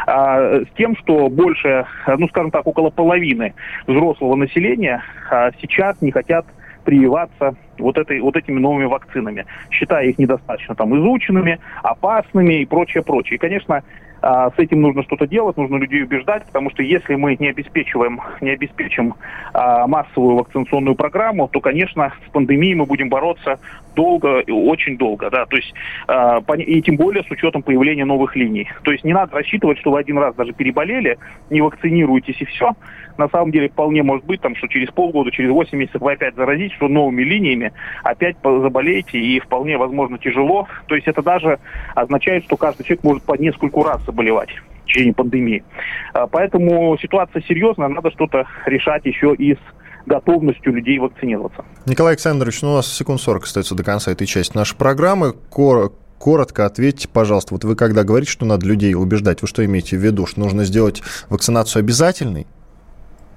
с 0.07 0.67
тем, 0.77 0.97
что 0.97 1.29
больше, 1.29 1.87
ну, 2.19 2.27
скажем 2.27 2.51
так, 2.57 2.67
около 2.67 2.89
половины 2.89 3.53
взрослого 3.87 4.35
населения 4.35 5.03
а, 5.31 5.51
сейчас 5.61 6.01
не 6.01 6.11
хотят 6.11 6.47
прививаться 6.85 7.55
вот, 7.79 7.99
этой, 7.99 8.21
вот 8.21 8.35
этими 8.35 8.59
новыми 8.59 8.87
вакцинами, 8.87 9.45
считая 9.71 10.07
их 10.07 10.19
недостаточно 10.19 10.75
там 10.75 10.97
изученными, 10.97 11.59
опасными 11.83 12.63
и 12.63 12.65
прочее, 12.65 13.03
прочее. 13.03 13.37
И, 13.37 13.39
конечно, 13.39 13.83
с 14.27 14.59
этим 14.59 14.81
нужно 14.81 15.03
что-то 15.05 15.27
делать, 15.27 15.57
нужно 15.57 15.77
людей 15.77 16.03
убеждать, 16.03 16.45
потому 16.47 16.71
что 16.71 16.83
если 16.83 17.15
мы 17.15 17.37
не 17.39 17.49
обеспечиваем, 17.49 18.21
не 18.41 18.51
обеспечим 18.51 19.15
а, 19.53 19.87
массовую 19.87 20.37
вакцинационную 20.37 20.97
программу, 20.97 21.49
то, 21.49 21.61
конечно, 21.61 22.13
с 22.27 22.31
пандемией 22.31 22.75
мы 22.75 22.87
будем 22.87 23.09
бороться 23.09 23.61
долго, 23.95 24.43
очень 24.49 24.99
долго, 24.99 25.31
да, 25.31 25.47
то 25.47 25.57
есть 25.57 25.73
а, 26.09 26.41
и 26.57 26.83
тем 26.83 26.97
более 26.97 27.25
с 27.25 27.31
учетом 27.31 27.63
появления 27.63 28.05
новых 28.05 28.37
линий. 28.37 28.69
То 28.83 28.93
есть 28.93 29.05
не 29.05 29.13
надо 29.13 29.35
рассчитывать, 29.35 29.79
что 29.79 29.93
вы 29.93 30.01
один 30.01 30.19
раз 30.19 30.35
даже 30.35 30.53
переболели, 30.53 31.19
не 31.51 31.61
вакцинируетесь 31.61 32.41
и 32.41 32.45
все. 32.47 32.73
На 33.19 33.29
самом 33.29 33.51
деле 33.51 33.69
вполне 33.69 34.03
может 34.03 34.27
быть, 34.27 34.41
там, 34.41 34.55
что 34.57 34.67
через 34.69 34.91
полгода, 34.91 35.31
через 35.31 35.51
8 35.51 35.77
месяцев 35.79 36.03
вы 36.03 36.13
опять 36.13 36.35
заразитесь, 36.35 36.77
что 36.77 36.89
новыми 36.89 37.23
линиями 37.23 37.73
опять 38.05 38.37
заболеете, 38.43 39.19
и 39.19 39.41
вполне 39.41 39.79
возможно 39.79 40.19
тяжело. 40.19 40.69
То 40.87 40.95
есть 40.95 41.09
это 41.09 41.23
даже 41.23 41.59
означает, 41.95 42.45
что 42.45 42.57
каждый 42.57 42.85
человек 42.85 43.05
может 43.05 43.23
по 43.25 43.35
нескольку 43.35 43.83
раз 43.83 44.03
заболевать 44.17 44.49
в 44.83 44.87
течение 44.87 45.15
пандемии. 45.15 45.63
А, 46.15 46.27
поэтому 46.27 46.97
ситуация 46.99 47.43
серьезная, 47.43 47.89
надо 47.89 48.11
что-то 48.11 48.47
решать 48.65 49.05
еще 49.05 49.35
и 49.35 49.55
с 49.55 49.59
готовностью 50.07 50.73
людей 50.73 50.99
вакцинироваться. 50.99 51.65
Николай 51.85 52.13
Александрович, 52.13 52.63
ну 52.63 52.73
у 52.73 52.77
нас 52.77 52.93
секунд 52.93 53.21
40 53.21 53.45
остается 53.45 53.75
до 53.75 53.85
конца 53.85 54.13
этой 54.13 54.27
части 54.27 54.57
нашей 54.57 54.77
программы. 54.77 55.33
Кор 55.51 55.93
коротко 56.19 56.65
ответьте, 56.65 57.09
пожалуйста, 57.09 57.53
вот 57.53 57.65
вы 57.65 57.77
когда 57.77 58.03
говорите, 58.03 58.31
что 58.31 58.47
надо 58.47 58.67
людей 58.67 58.95
убеждать, 58.95 59.43
вы 59.43 59.49
что 59.49 59.63
имеете 59.65 59.99
в 59.99 60.01
виду, 60.01 60.25
что 60.25 60.41
нужно 60.41 60.65
сделать 60.65 61.03
вакцинацию 61.29 61.81
обязательной? 61.81 62.47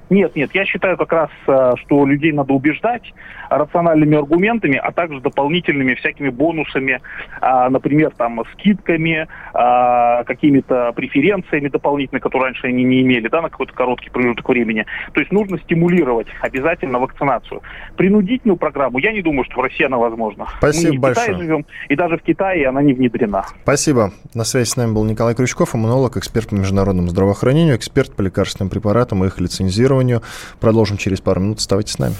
Нет, 0.10 0.36
нет, 0.36 0.50
я 0.54 0.66
считаю 0.66 0.98
как 0.98 1.12
раз, 1.12 1.30
э, 1.48 1.74
что 1.82 2.06
людей 2.06 2.32
надо 2.32 2.54
убеждать 2.54 3.14
рациональными 3.50 4.18
аргументами, 4.18 4.78
а 4.78 4.92
также 4.92 5.20
дополнительными 5.22 5.96
всякими 5.96 6.30
бонусами, 6.30 7.02
а, 7.42 7.70
например, 7.70 8.12
там, 8.16 8.44
скидками, 8.54 9.28
а, 9.54 10.24
какими-то 10.24 10.92
преференциями 10.96 11.68
дополнительными, 11.68 12.22
которые 12.22 12.48
раньше 12.48 12.68
они 12.68 12.84
не 12.84 13.02
имели, 13.02 13.28
да, 13.28 13.42
на 13.42 13.50
какой-то 13.50 13.74
короткий 13.74 14.10
промежуток 14.10 14.48
времени. 14.50 14.86
То 15.14 15.20
есть 15.20 15.32
нужно 15.32 15.58
стимулировать 15.60 16.28
обязательно 16.42 17.00
вакцинацию. 17.00 17.62
Принудительную 17.98 18.58
программу, 18.58 19.00
я 19.00 19.12
не 19.12 19.22
думаю, 19.22 19.46
что 19.46 19.62
в 19.62 19.64
России 19.64 19.86
она 19.86 19.98
возможна. 19.98 20.48
Спасибо 20.58 20.88
Мы 20.88 20.92
не 20.92 20.98
в 20.98 21.02
большое. 21.02 21.28
Китае 21.28 21.44
живем, 21.44 21.66
и 21.90 21.96
даже 21.96 22.18
в 22.18 22.22
Китае 22.22 22.68
она 22.68 22.82
не 22.82 22.94
внедрена. 22.94 23.46
Спасибо. 23.64 24.12
На 24.34 24.44
связи 24.44 24.70
с 24.70 24.78
нами 24.78 24.94
был 24.94 25.06
Николай 25.06 25.36
Крючков, 25.36 25.76
иммунолог, 25.76 26.18
эксперт 26.18 26.50
по 26.50 26.56
международному 26.56 27.08
здравоохранению, 27.08 27.76
эксперт 27.76 28.16
по 28.16 28.22
лекарственным 28.22 28.70
препаратам 28.70 29.24
и 29.24 29.28
их 29.28 29.40
лицензированию. 29.40 30.22
Продолжим 30.60 30.98
через 30.98 31.22
пару 31.22 31.42
минут. 31.42 31.60
Оставайтесь 31.60 31.94
с 31.94 32.00
нами. 32.00 32.14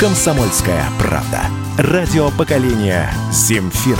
«Комсомольская 0.00 0.84
правда». 1.00 1.40
Радио 1.76 2.30
поколения 2.30 3.12
«Земфиры». 3.32 3.98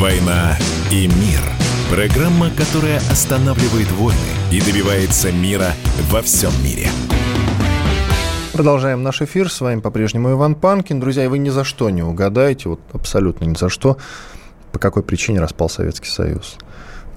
«Война 0.00 0.56
и 0.90 1.06
мир». 1.06 1.40
Программа, 1.90 2.48
которая 2.48 2.96
останавливает 3.10 3.92
войны 3.92 4.16
и 4.50 4.62
добивается 4.62 5.30
мира 5.30 5.74
во 6.10 6.22
всем 6.22 6.50
мире. 6.64 6.88
Продолжаем 8.54 9.02
наш 9.02 9.20
эфир. 9.20 9.50
С 9.50 9.60
вами 9.60 9.80
по-прежнему 9.80 10.32
Иван 10.32 10.54
Панкин. 10.54 10.98
Друзья, 10.98 11.24
и 11.24 11.28
вы 11.28 11.36
ни 11.36 11.50
за 11.50 11.64
что 11.64 11.90
не 11.90 12.02
угадаете, 12.02 12.70
вот 12.70 12.80
абсолютно 12.94 13.44
ни 13.44 13.54
за 13.54 13.68
что, 13.68 13.98
по 14.72 14.78
какой 14.78 15.02
причине 15.02 15.40
распал 15.40 15.68
Советский 15.68 16.08
Союз. 16.08 16.56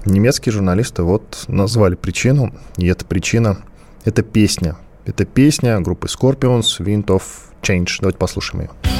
Немецкие 0.06 0.52
журналисты 0.52 1.02
вот 1.02 1.44
назвали 1.48 1.96
причину, 1.96 2.54
и 2.76 2.86
эта 2.86 3.04
причина– 3.04 3.58
это 4.04 4.22
песня. 4.22 4.76
Это 5.04 5.24
песня 5.24 5.80
группы 5.80 6.06
Scorpions 6.06 6.78
«Wind 6.78 7.06
of 7.06 7.22
Change». 7.60 7.96
Давайте 7.98 8.18
послушаем 8.18 8.62
ее. 8.62 8.95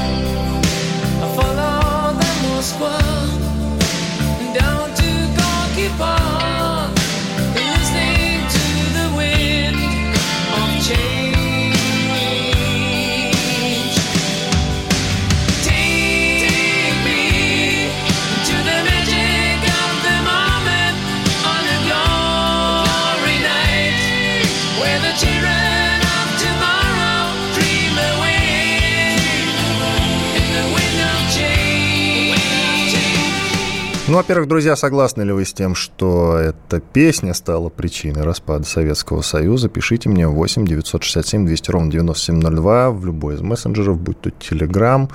Ну, 34.08 34.18
во-первых, 34.18 34.46
друзья, 34.48 34.76
согласны 34.76 35.22
ли 35.22 35.32
вы 35.32 35.44
с 35.44 35.52
тем, 35.52 35.74
что 35.74 36.38
эта 36.38 36.78
песня 36.78 37.34
стала 37.34 37.70
причиной 37.70 38.22
распада 38.22 38.64
Советского 38.64 39.20
Союза? 39.20 39.68
Пишите 39.68 40.08
мне 40.08 40.28
8 40.28 40.64
967 40.64 41.44
200 41.44 41.70
ровно 41.72 41.90
9702 41.90 42.90
в 42.92 43.04
любой 43.04 43.34
из 43.34 43.40
мессенджеров, 43.40 43.98
будь 43.98 44.20
то 44.20 44.30
Telegram, 44.30 45.10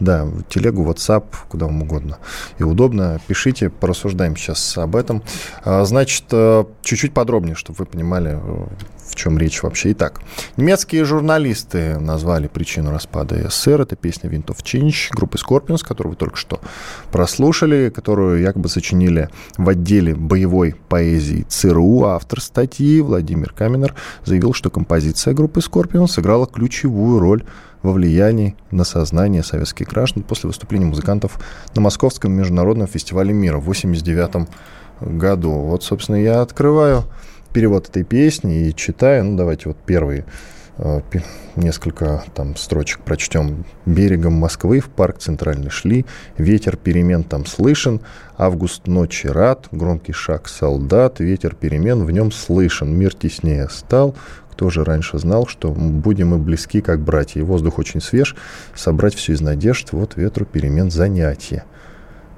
да, 0.00 0.28
телегу, 0.48 0.84
WhatsApp, 0.84 1.24
куда 1.48 1.66
вам 1.66 1.82
угодно. 1.82 2.18
И 2.58 2.62
удобно. 2.62 3.20
Пишите, 3.26 3.70
порассуждаем 3.70 4.36
сейчас 4.36 4.78
об 4.78 4.96
этом. 4.96 5.22
А, 5.64 5.84
Значит, 5.84 6.24
э, 6.30 6.64
чуть-чуть 6.82 7.12
подробнее, 7.14 7.54
чтобы 7.54 7.78
вы 7.78 7.86
понимали, 7.86 8.38
э, 8.40 8.66
в 9.08 9.14
чем 9.16 9.38
речь 9.38 9.62
вообще. 9.62 9.92
Итак, 9.92 10.20
немецкие 10.56 11.04
журналисты 11.04 11.98
назвали 11.98 12.46
причину 12.46 12.90
распада 12.90 13.48
СССР. 13.48 13.80
Это 13.80 13.96
песня 13.96 14.30
Wind 14.30 14.46
of 14.46 14.62
Change 14.62 15.10
группы 15.12 15.38
Scorpions, 15.38 15.84
которую 15.84 16.12
вы 16.12 16.16
только 16.16 16.36
что 16.36 16.60
прослушали, 17.10 17.90
которую 17.90 18.40
якобы 18.40 18.68
сочинили 18.68 19.30
в 19.56 19.68
отделе 19.68 20.14
боевой 20.14 20.76
поэзии 20.88 21.46
ЦРУ. 21.48 22.04
Автор 22.04 22.40
статьи 22.40 23.00
Владимир 23.00 23.52
Каменер 23.52 23.94
заявил, 24.24 24.52
что 24.52 24.70
композиция 24.70 25.34
группы 25.34 25.60
Scorpions 25.60 26.08
сыграла 26.08 26.46
ключевую 26.46 27.18
роль 27.18 27.44
во 27.82 27.92
влиянии 27.92 28.56
на 28.70 28.84
сознание 28.84 29.42
советских 29.42 29.88
граждан 29.88 30.22
после 30.22 30.48
выступления 30.48 30.86
музыкантов 30.86 31.38
на 31.74 31.80
Московском 31.80 32.32
международном 32.32 32.86
фестивале 32.86 33.32
мира 33.32 33.58
в 33.58 33.68
1989 33.68 34.48
году. 35.00 35.52
Вот, 35.52 35.84
собственно, 35.84 36.16
я 36.16 36.40
открываю 36.40 37.04
перевод 37.52 37.88
этой 37.88 38.04
песни 38.04 38.68
и 38.68 38.74
читаю, 38.74 39.24
ну, 39.24 39.36
давайте 39.36 39.68
вот 39.68 39.76
первые 39.78 40.24
несколько 41.56 42.22
там 42.34 42.56
строчек 42.56 43.00
прочтем. 43.00 43.64
«Берегом 43.84 44.34
Москвы 44.34 44.80
в 44.80 44.88
парк 44.88 45.18
центральный 45.18 45.70
шли, 45.70 46.06
ветер 46.36 46.76
перемен 46.76 47.24
там 47.24 47.46
слышен, 47.46 48.00
август 48.36 48.86
ночи 48.86 49.26
рад, 49.26 49.68
громкий 49.72 50.12
шаг 50.12 50.48
солдат, 50.48 51.20
ветер 51.20 51.54
перемен 51.54 52.04
в 52.04 52.10
нем 52.10 52.30
слышен, 52.30 52.96
мир 52.96 53.14
теснее 53.14 53.68
стал, 53.70 54.14
кто 54.52 54.70
же 54.70 54.84
раньше 54.84 55.18
знал, 55.18 55.46
что 55.46 55.70
будем 55.70 56.28
мы 56.28 56.38
близки, 56.38 56.80
как 56.80 57.00
братья, 57.00 57.40
и 57.40 57.44
воздух 57.44 57.78
очень 57.78 58.00
свеж, 58.00 58.36
собрать 58.74 59.14
все 59.14 59.32
из 59.32 59.40
надежд, 59.40 59.92
вот 59.92 60.16
ветру 60.16 60.44
перемен 60.44 60.90
занятия». 60.90 61.64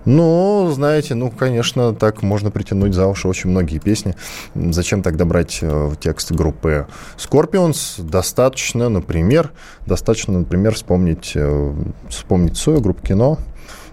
Ну, 0.04 0.70
знаете, 0.72 1.14
ну, 1.14 1.30
конечно, 1.30 1.94
так 1.94 2.22
можно 2.22 2.50
притянуть 2.50 2.94
за 2.94 3.06
уши 3.06 3.28
очень 3.28 3.50
многие 3.50 3.78
песни. 3.78 4.14
Зачем 4.54 5.02
тогда 5.02 5.24
брать 5.24 5.58
э, 5.60 5.92
текст 6.00 6.32
группы 6.32 6.86
Scorpions? 7.18 8.02
Достаточно, 8.02 8.88
например, 8.88 9.50
достаточно, 9.86 10.38
например, 10.38 10.74
вспомнить, 10.74 11.32
э, 11.34 11.74
вспомнить 12.08 12.56
свою 12.56 12.80
группу 12.80 13.06
кино. 13.06 13.38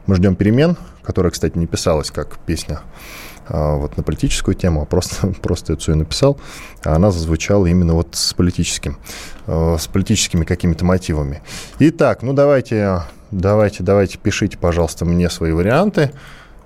Мы 0.05 0.15
ждем 0.15 0.35
перемен, 0.35 0.77
которая, 1.03 1.31
кстати, 1.31 1.57
не 1.57 1.67
писалась 1.67 2.11
как 2.11 2.37
песня 2.39 2.79
а, 3.49 3.75
вот 3.75 3.97
на 3.97 4.03
политическую 4.03 4.55
тему, 4.55 4.81
а 4.81 4.85
просто, 4.85 5.27
просто 5.41 5.73
эту 5.73 5.95
написал, 5.95 6.39
а 6.83 6.95
она 6.95 7.11
зазвучала 7.11 7.65
именно 7.65 7.93
вот 7.93 8.09
с 8.15 8.33
политическим, 8.33 8.97
э, 9.45 9.77
с 9.79 9.87
политическими 9.87 10.45
какими-то 10.45 10.85
мотивами. 10.85 11.41
Итак, 11.79 12.23
ну 12.23 12.33
давайте, 12.33 13.01
давайте, 13.31 13.83
давайте, 13.83 14.17
пишите, 14.17 14.57
пожалуйста, 14.57 15.05
мне 15.05 15.29
свои 15.29 15.51
варианты. 15.51 16.11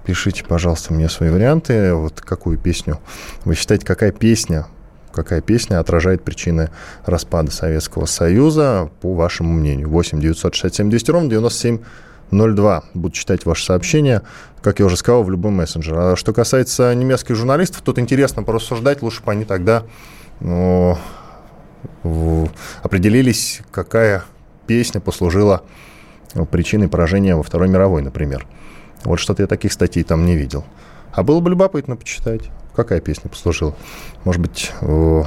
Пишите, 0.05 0.43
пожалуйста, 0.43 0.93
мне 0.93 1.09
свои 1.09 1.29
варианты. 1.29 1.93
Вот 1.93 2.21
какую 2.21 2.57
песню 2.57 2.99
вы 3.45 3.55
считаете, 3.55 3.85
какая 3.85 4.11
песня 4.11 4.67
какая 5.11 5.41
песня 5.41 5.79
отражает 5.79 6.23
причины 6.23 6.69
распада 7.05 7.51
Советского 7.51 8.05
Союза, 8.05 8.89
по 9.01 9.13
вашему 9.13 9.51
мнению. 9.53 9.89
8 9.89 10.19
967 10.19 10.89
200 10.89 11.11
ровно 11.11 11.29
97 11.29 11.79
02. 12.31 12.83
Буду 12.93 13.13
читать 13.13 13.45
ваши 13.45 13.65
сообщения, 13.65 14.21
как 14.61 14.79
я 14.79 14.85
уже 14.85 14.97
сказал, 14.97 15.23
в 15.23 15.29
любой 15.29 15.51
мессенджер. 15.51 15.97
А 15.97 16.15
что 16.15 16.33
касается 16.33 16.93
немецких 16.95 17.35
журналистов, 17.35 17.81
тут 17.81 17.99
интересно 17.99 18.43
порассуждать, 18.43 19.01
лучше 19.01 19.21
бы 19.21 19.31
они 19.33 19.43
тогда 19.45 19.83
ну, 20.39 20.97
определились, 22.81 23.61
какая 23.71 24.23
песня 24.65 25.01
послужила 25.01 25.63
причиной 26.49 26.87
поражения 26.87 27.35
во 27.35 27.43
Второй 27.43 27.67
мировой, 27.67 28.01
например. 28.01 28.45
Вот 29.03 29.19
что-то 29.19 29.43
я 29.43 29.47
таких 29.47 29.73
статей 29.73 30.03
там 30.03 30.25
не 30.25 30.35
видел. 30.35 30.63
А 31.13 31.23
было 31.23 31.39
бы 31.39 31.49
любопытно 31.49 31.95
почитать, 31.95 32.49
какая 32.75 33.01
песня 33.01 33.29
послужила. 33.29 33.75
Может 34.23 34.41
быть, 34.41 34.71
э, 34.81 35.23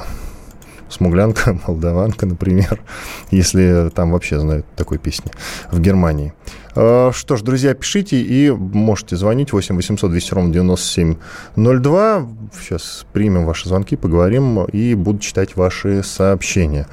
Смуглянка, 0.89 1.59
Молдаванка, 1.67 2.25
например, 2.25 2.81
если 3.31 3.89
там 3.93 4.11
вообще 4.11 4.39
знают 4.39 4.65
такой 4.75 4.97
песни 4.97 5.31
в 5.71 5.79
Германии. 5.79 6.33
Э, 6.75 7.11
Что 7.13 7.35
ж, 7.35 7.41
друзья, 7.41 7.73
пишите 7.73 8.21
и 8.21 8.51
можете 8.51 9.15
звонить 9.15 9.51
8 9.51 9.75
800 9.75 10.11
200 10.11 10.33
ровно 10.33 10.53
9702. 10.53 12.27
Сейчас 12.59 13.05
примем 13.13 13.45
ваши 13.45 13.67
звонки, 13.67 13.95
поговорим 13.95 14.63
и 14.65 14.93
буду 14.95 15.19
читать 15.19 15.55
ваши 15.55 16.03
сообщения. 16.03 16.87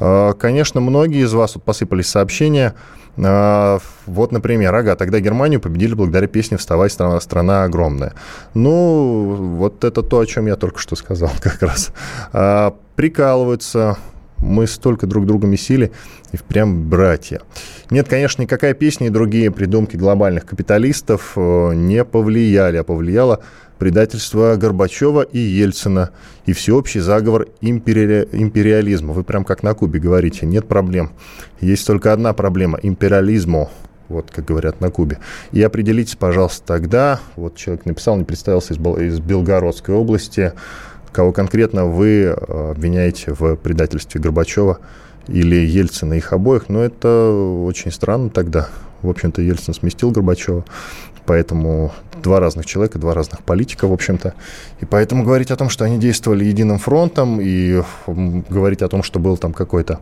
Э, 0.00 0.32
Конечно, 0.38 0.80
многие 0.80 1.24
из 1.24 1.32
вас 1.32 1.54
вот 1.54 1.64
посыпались 1.64 2.08
сообщения. 2.08 2.74
Э, 3.16 3.78
Вот, 4.06 4.32
например, 4.32 4.74
ага, 4.74 4.94
тогда 4.96 5.20
Германию 5.20 5.60
победили 5.60 5.94
благодаря 5.94 6.26
песне 6.26 6.56
«Вставай, 6.56 6.88
страна, 6.90 7.20
страна 7.20 7.64
огромная». 7.64 8.14
Ну, 8.54 9.54
вот 9.58 9.84
это 9.84 10.02
то, 10.02 10.20
о 10.20 10.26
чем 10.26 10.46
я 10.46 10.56
только 10.56 10.78
что 10.78 10.96
сказал 10.96 11.30
как 11.42 11.62
раз. 11.62 11.90
А, 12.32 12.74
Прикалываются 12.96 13.96
Мы 14.40 14.66
столько 14.68 15.06
друг 15.06 15.26
друга 15.26 15.46
месили, 15.48 15.90
и 16.32 16.36
прям 16.36 16.88
братья. 16.88 17.40
Нет, 17.90 18.08
конечно, 18.08 18.42
никакая 18.42 18.72
песня 18.74 19.08
и 19.08 19.10
другие 19.10 19.50
придумки 19.50 19.96
глобальных 19.96 20.46
капиталистов 20.46 21.32
э, 21.36 21.72
не 21.74 22.04
повлияли, 22.04 22.76
а 22.76 22.84
повлияло 22.84 23.40
предательство 23.78 24.56
Горбачева 24.56 25.22
и 25.22 25.38
Ельцина 25.38 26.10
и 26.46 26.52
всеобщий 26.52 27.00
заговор 27.00 27.48
импери... 27.60 28.28
империализма. 28.32 29.12
Вы 29.12 29.24
прям 29.24 29.44
как 29.44 29.62
на 29.62 29.74
Кубе 29.74 30.00
говорите, 30.00 30.46
нет 30.46 30.66
проблем. 30.66 31.12
Есть 31.60 31.86
только 31.86 32.12
одна 32.12 32.32
проблема– 32.32 32.78
империализму 32.82 33.70
вот 34.08 34.30
как 34.30 34.46
говорят 34.46 34.80
на 34.80 34.90
Кубе. 34.90 35.18
И 35.52 35.62
определитесь, 35.62 36.16
пожалуйста, 36.16 36.66
тогда, 36.66 37.20
вот 37.36 37.56
человек 37.56 37.84
написал, 37.84 38.16
не 38.16 38.24
представился 38.24 38.74
из, 38.74 38.78
из 38.78 39.20
Белгородской 39.20 39.94
области, 39.94 40.52
кого 41.12 41.32
конкретно 41.32 41.86
вы 41.86 42.22
э, 42.22 42.70
обвиняете 42.70 43.34
в 43.34 43.56
предательстве 43.56 44.20
Горбачева 44.20 44.78
или 45.26 45.56
Ельцина, 45.56 46.14
их 46.14 46.32
обоих, 46.32 46.68
но 46.68 46.82
это 46.82 47.30
очень 47.64 47.92
странно 47.92 48.30
тогда. 48.30 48.68
В 49.02 49.10
общем-то, 49.10 49.42
Ельцин 49.42 49.74
сместил 49.74 50.10
Горбачева, 50.10 50.64
поэтому 51.28 51.92
два 52.22 52.40
разных 52.40 52.64
человека, 52.64 52.98
два 52.98 53.12
разных 53.12 53.44
политика, 53.44 53.86
в 53.86 53.92
общем-то. 53.92 54.32
И 54.80 54.86
поэтому 54.86 55.24
говорить 55.24 55.50
о 55.50 55.56
том, 55.56 55.68
что 55.68 55.84
они 55.84 55.98
действовали 55.98 56.44
единым 56.44 56.78
фронтом, 56.78 57.38
и 57.40 57.82
говорить 58.06 58.80
о 58.80 58.88
том, 58.88 59.02
что 59.02 59.20
был 59.20 59.36
там 59.36 59.52
какой-то 59.52 60.00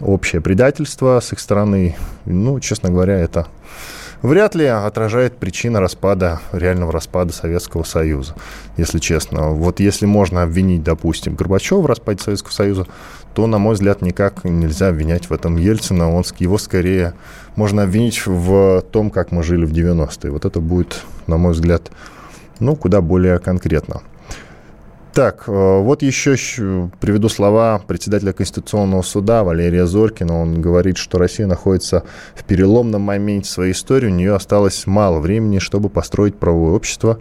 общее 0.00 0.40
предательство 0.40 1.20
с 1.20 1.32
их 1.34 1.40
стороны, 1.40 1.96
ну, 2.24 2.60
честно 2.60 2.88
говоря, 2.88 3.18
это 3.18 3.46
вряд 4.24 4.54
ли 4.54 4.64
отражает 4.64 5.36
причина 5.36 5.80
распада, 5.80 6.40
реального 6.52 6.90
распада 6.90 7.32
Советского 7.32 7.84
Союза, 7.84 8.34
если 8.76 8.98
честно. 8.98 9.50
Вот 9.50 9.80
если 9.80 10.06
можно 10.06 10.42
обвинить, 10.42 10.82
допустим, 10.82 11.34
Горбачева 11.34 11.80
в 11.80 11.86
распаде 11.86 12.22
Советского 12.22 12.52
Союза, 12.52 12.86
то, 13.34 13.46
на 13.46 13.58
мой 13.58 13.74
взгляд, 13.74 14.00
никак 14.00 14.44
нельзя 14.44 14.88
обвинять 14.88 15.28
в 15.28 15.32
этом 15.32 15.56
Ельцина. 15.56 16.10
Он, 16.10 16.24
его 16.38 16.56
скорее 16.58 17.14
можно 17.54 17.82
обвинить 17.82 18.26
в 18.26 18.82
том, 18.90 19.10
как 19.10 19.30
мы 19.30 19.42
жили 19.42 19.66
в 19.66 19.72
90-е. 19.72 20.30
Вот 20.30 20.44
это 20.44 20.60
будет, 20.60 21.02
на 21.26 21.36
мой 21.36 21.52
взгляд, 21.52 21.90
ну, 22.60 22.76
куда 22.76 23.00
более 23.00 23.38
конкретно. 23.38 24.02
Так, 25.14 25.44
э, 25.46 25.52
вот 25.52 26.02
еще 26.02 26.36
приведу 26.98 27.28
слова 27.28 27.80
председателя 27.86 28.32
Конституционного 28.32 29.02
суда 29.02 29.44
Валерия 29.44 29.86
Зоркина. 29.86 30.36
Он 30.36 30.60
говорит, 30.60 30.96
что 30.96 31.18
Россия 31.18 31.46
находится 31.46 32.02
в 32.34 32.42
переломном 32.42 33.02
моменте 33.02 33.48
своей 33.48 33.74
истории. 33.74 34.08
У 34.08 34.10
нее 34.10 34.34
осталось 34.34 34.88
мало 34.88 35.20
времени, 35.20 35.60
чтобы 35.60 35.88
построить 35.88 36.34
правовое 36.36 36.72
общество 36.72 37.20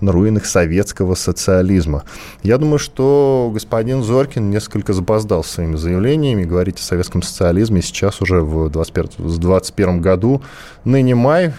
на 0.00 0.12
руинах 0.12 0.46
советского 0.46 1.16
социализма. 1.16 2.04
Я 2.44 2.56
думаю, 2.56 2.78
что 2.78 3.50
господин 3.52 4.04
Зоркин 4.04 4.48
несколько 4.50 4.92
запоздал 4.92 5.42
своими 5.42 5.74
заявлениями. 5.74 6.44
Говорить 6.44 6.78
о 6.78 6.84
советском 6.84 7.20
социализме 7.22 7.82
сейчас 7.82 8.22
уже 8.22 8.42
в 8.42 8.70
2021 8.70 10.00
году. 10.00 10.40
Ныне 10.84 11.16
май, 11.16 11.52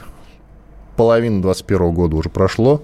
половина 0.95 1.41
2021 1.41 1.93
года 1.93 2.15
уже 2.15 2.29
прошло. 2.29 2.81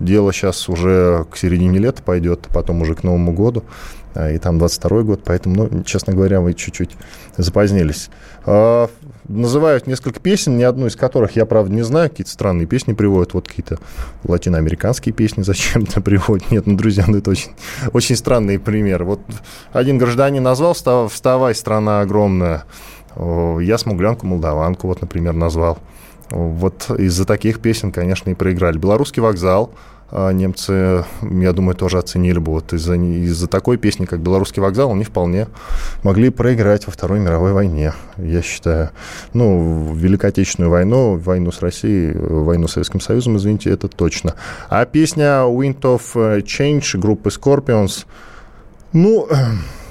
Дело 0.00 0.32
сейчас 0.32 0.68
уже 0.68 1.26
к 1.30 1.36
середине 1.36 1.78
лета 1.78 2.02
пойдет, 2.02 2.48
потом 2.52 2.82
уже 2.82 2.94
к 2.94 3.02
Новому 3.02 3.32
году, 3.32 3.64
а, 4.14 4.30
и 4.30 4.38
там 4.38 4.58
22 4.58 5.02
год, 5.02 5.22
поэтому, 5.24 5.68
ну, 5.70 5.82
честно 5.84 6.12
говоря, 6.12 6.40
вы 6.40 6.54
чуть-чуть 6.54 6.96
запозднились. 7.36 8.10
А, 8.44 8.88
называют 9.28 9.86
несколько 9.86 10.20
песен, 10.20 10.56
ни 10.56 10.62
одну 10.62 10.86
из 10.86 10.96
которых 10.96 11.36
я, 11.36 11.46
правда, 11.46 11.72
не 11.72 11.82
знаю, 11.82 12.10
какие-то 12.10 12.30
странные 12.30 12.66
песни 12.66 12.92
приводят, 12.92 13.34
вот 13.34 13.48
какие-то 13.48 13.78
латиноамериканские 14.24 15.14
песни 15.14 15.42
зачем-то 15.42 16.00
приводят. 16.02 16.50
Нет, 16.50 16.66
ну, 16.66 16.76
друзья, 16.76 17.04
ну, 17.06 17.18
это 17.18 17.30
очень, 17.30 17.52
очень 17.92 18.16
странный 18.16 18.58
пример. 18.58 19.04
Вот 19.04 19.20
один 19.72 19.98
гражданин 19.98 20.42
назвал 20.42 20.74
«Вставай, 20.74 21.54
страна 21.54 22.00
огромная», 22.00 22.64
я 23.16 23.78
смуглянку-молдаванку, 23.78 24.88
вот, 24.88 25.00
например, 25.00 25.32
назвал. 25.32 25.78
Вот 26.30 26.90
из-за 26.90 27.24
таких 27.24 27.60
песен, 27.60 27.92
конечно, 27.92 28.30
и 28.30 28.34
проиграли. 28.34 28.78
Белорусский 28.78 29.22
вокзал 29.22 29.72
а, 30.08 30.30
немцы, 30.30 31.04
я 31.22 31.52
думаю, 31.52 31.74
тоже 31.74 31.98
оценили 31.98 32.38
бы. 32.38 32.52
Вот 32.52 32.72
из-за, 32.72 32.94
из-за 32.94 33.48
такой 33.48 33.76
песни, 33.76 34.04
как 34.04 34.20
«Белорусский 34.20 34.62
вокзал», 34.62 34.92
они 34.92 35.04
вполне 35.04 35.48
могли 36.04 36.30
проиграть 36.30 36.86
во 36.86 36.92
Второй 36.92 37.18
мировой 37.18 37.52
войне, 37.52 37.92
я 38.16 38.42
считаю. 38.42 38.90
Ну, 39.32 39.92
Великой 39.94 40.30
Отечественную 40.30 40.70
войну, 40.70 41.16
войну 41.16 41.50
с 41.50 41.60
Россией, 41.60 42.16
войну 42.16 42.68
с 42.68 42.72
Советским 42.72 43.00
Союзом, 43.00 43.36
извините, 43.36 43.70
это 43.70 43.88
точно. 43.88 44.34
А 44.68 44.84
песня 44.84 45.42
«Wind 45.42 45.80
of 45.80 46.42
Change» 46.44 46.98
группы 46.98 47.30
Scorpions, 47.30 48.06
ну, 48.92 49.28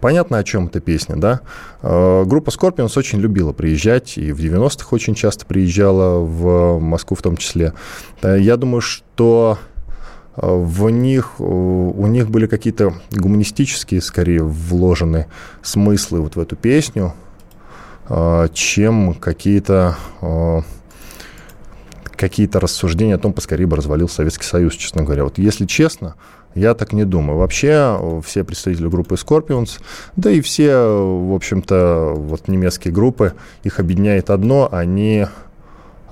Понятно, 0.00 0.38
о 0.38 0.44
чем 0.44 0.66
эта 0.66 0.80
песня, 0.80 1.16
да? 1.16 1.40
Э, 1.82 2.24
группа 2.24 2.50
Scorpions 2.50 2.98
очень 2.98 3.20
любила 3.20 3.52
приезжать, 3.52 4.18
и 4.18 4.32
в 4.32 4.38
90-х 4.38 4.88
очень 4.90 5.14
часто 5.14 5.46
приезжала 5.46 6.18
в 6.18 6.78
Москву 6.80 7.16
в 7.16 7.22
том 7.22 7.36
числе. 7.36 7.74
Э, 8.22 8.38
я 8.38 8.56
думаю, 8.56 8.80
что 8.80 9.58
э, 10.36 10.40
в 10.44 10.90
них, 10.90 11.40
у 11.40 12.06
них 12.06 12.30
были 12.30 12.46
какие-то 12.46 12.94
гуманистические, 13.10 14.00
скорее, 14.00 14.42
вложены 14.42 15.26
смыслы 15.62 16.20
вот 16.20 16.36
в 16.36 16.40
эту 16.40 16.56
песню, 16.56 17.14
чем 18.52 19.14
какие-то 19.14 19.96
какие-то 22.22 22.60
рассуждения 22.60 23.16
о 23.16 23.18
том, 23.18 23.32
поскорее 23.32 23.66
бы 23.66 23.76
развалился 23.76 24.16
Советский 24.16 24.44
Союз, 24.44 24.74
честно 24.74 25.02
говоря. 25.02 25.24
Вот 25.24 25.38
если 25.38 25.66
честно, 25.66 26.14
я 26.54 26.74
так 26.74 26.92
не 26.92 27.04
думаю. 27.04 27.38
Вообще, 27.38 28.20
все 28.24 28.44
представители 28.44 28.88
группы 28.88 29.14
Scorpions, 29.14 29.80
да 30.16 30.30
и 30.30 30.40
все, 30.40 30.74
в 30.74 31.34
общем-то, 31.34 32.14
вот 32.16 32.48
немецкие 32.48 32.92
группы, 32.92 33.34
их 33.62 33.80
объединяет 33.80 34.30
одно, 34.30 34.68
они 34.70 35.26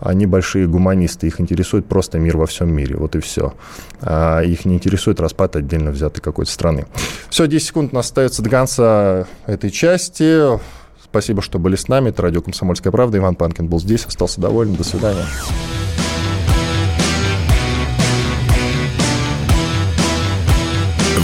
они 0.01 0.25
большие 0.25 0.67
гуманисты, 0.67 1.27
их 1.27 1.41
интересует 1.41 1.87
просто 1.87 2.19
мир 2.19 2.39
во 2.39 2.47
всем 2.47 2.73
мире, 2.73 2.97
вот 2.97 3.17
и 3.17 3.21
все. 3.21 3.53
А 4.01 4.41
их 4.41 4.65
не 4.65 4.77
интересует 4.77 5.21
распад 5.21 5.57
отдельно 5.57 5.91
взятой 5.91 6.23
какой-то 6.23 6.51
страны. 6.51 6.87
Все, 7.29 7.47
10 7.47 7.67
секунд 7.67 7.93
у 7.93 7.97
нас 7.97 8.07
остается 8.07 8.43
до 8.43 8.49
конца 8.49 9.27
этой 9.47 9.71
части. 9.71 10.59
Спасибо, 11.05 11.43
что 11.43 11.59
были 11.59 11.77
с 11.77 11.89
нами. 11.89 12.09
Это 12.09 12.23
радио 12.23 12.41
«Комсомольская 12.41 12.91
правда». 12.91 13.19
Иван 13.19 13.35
Панкин 13.35 13.67
был 13.67 13.79
здесь, 13.79 14.07
остался 14.07 14.41
доволен. 14.41 14.75
До 14.75 14.85
свидания. 14.85 15.25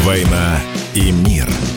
«Война 0.07 0.61
и 0.95 1.11
мир». 1.11 1.76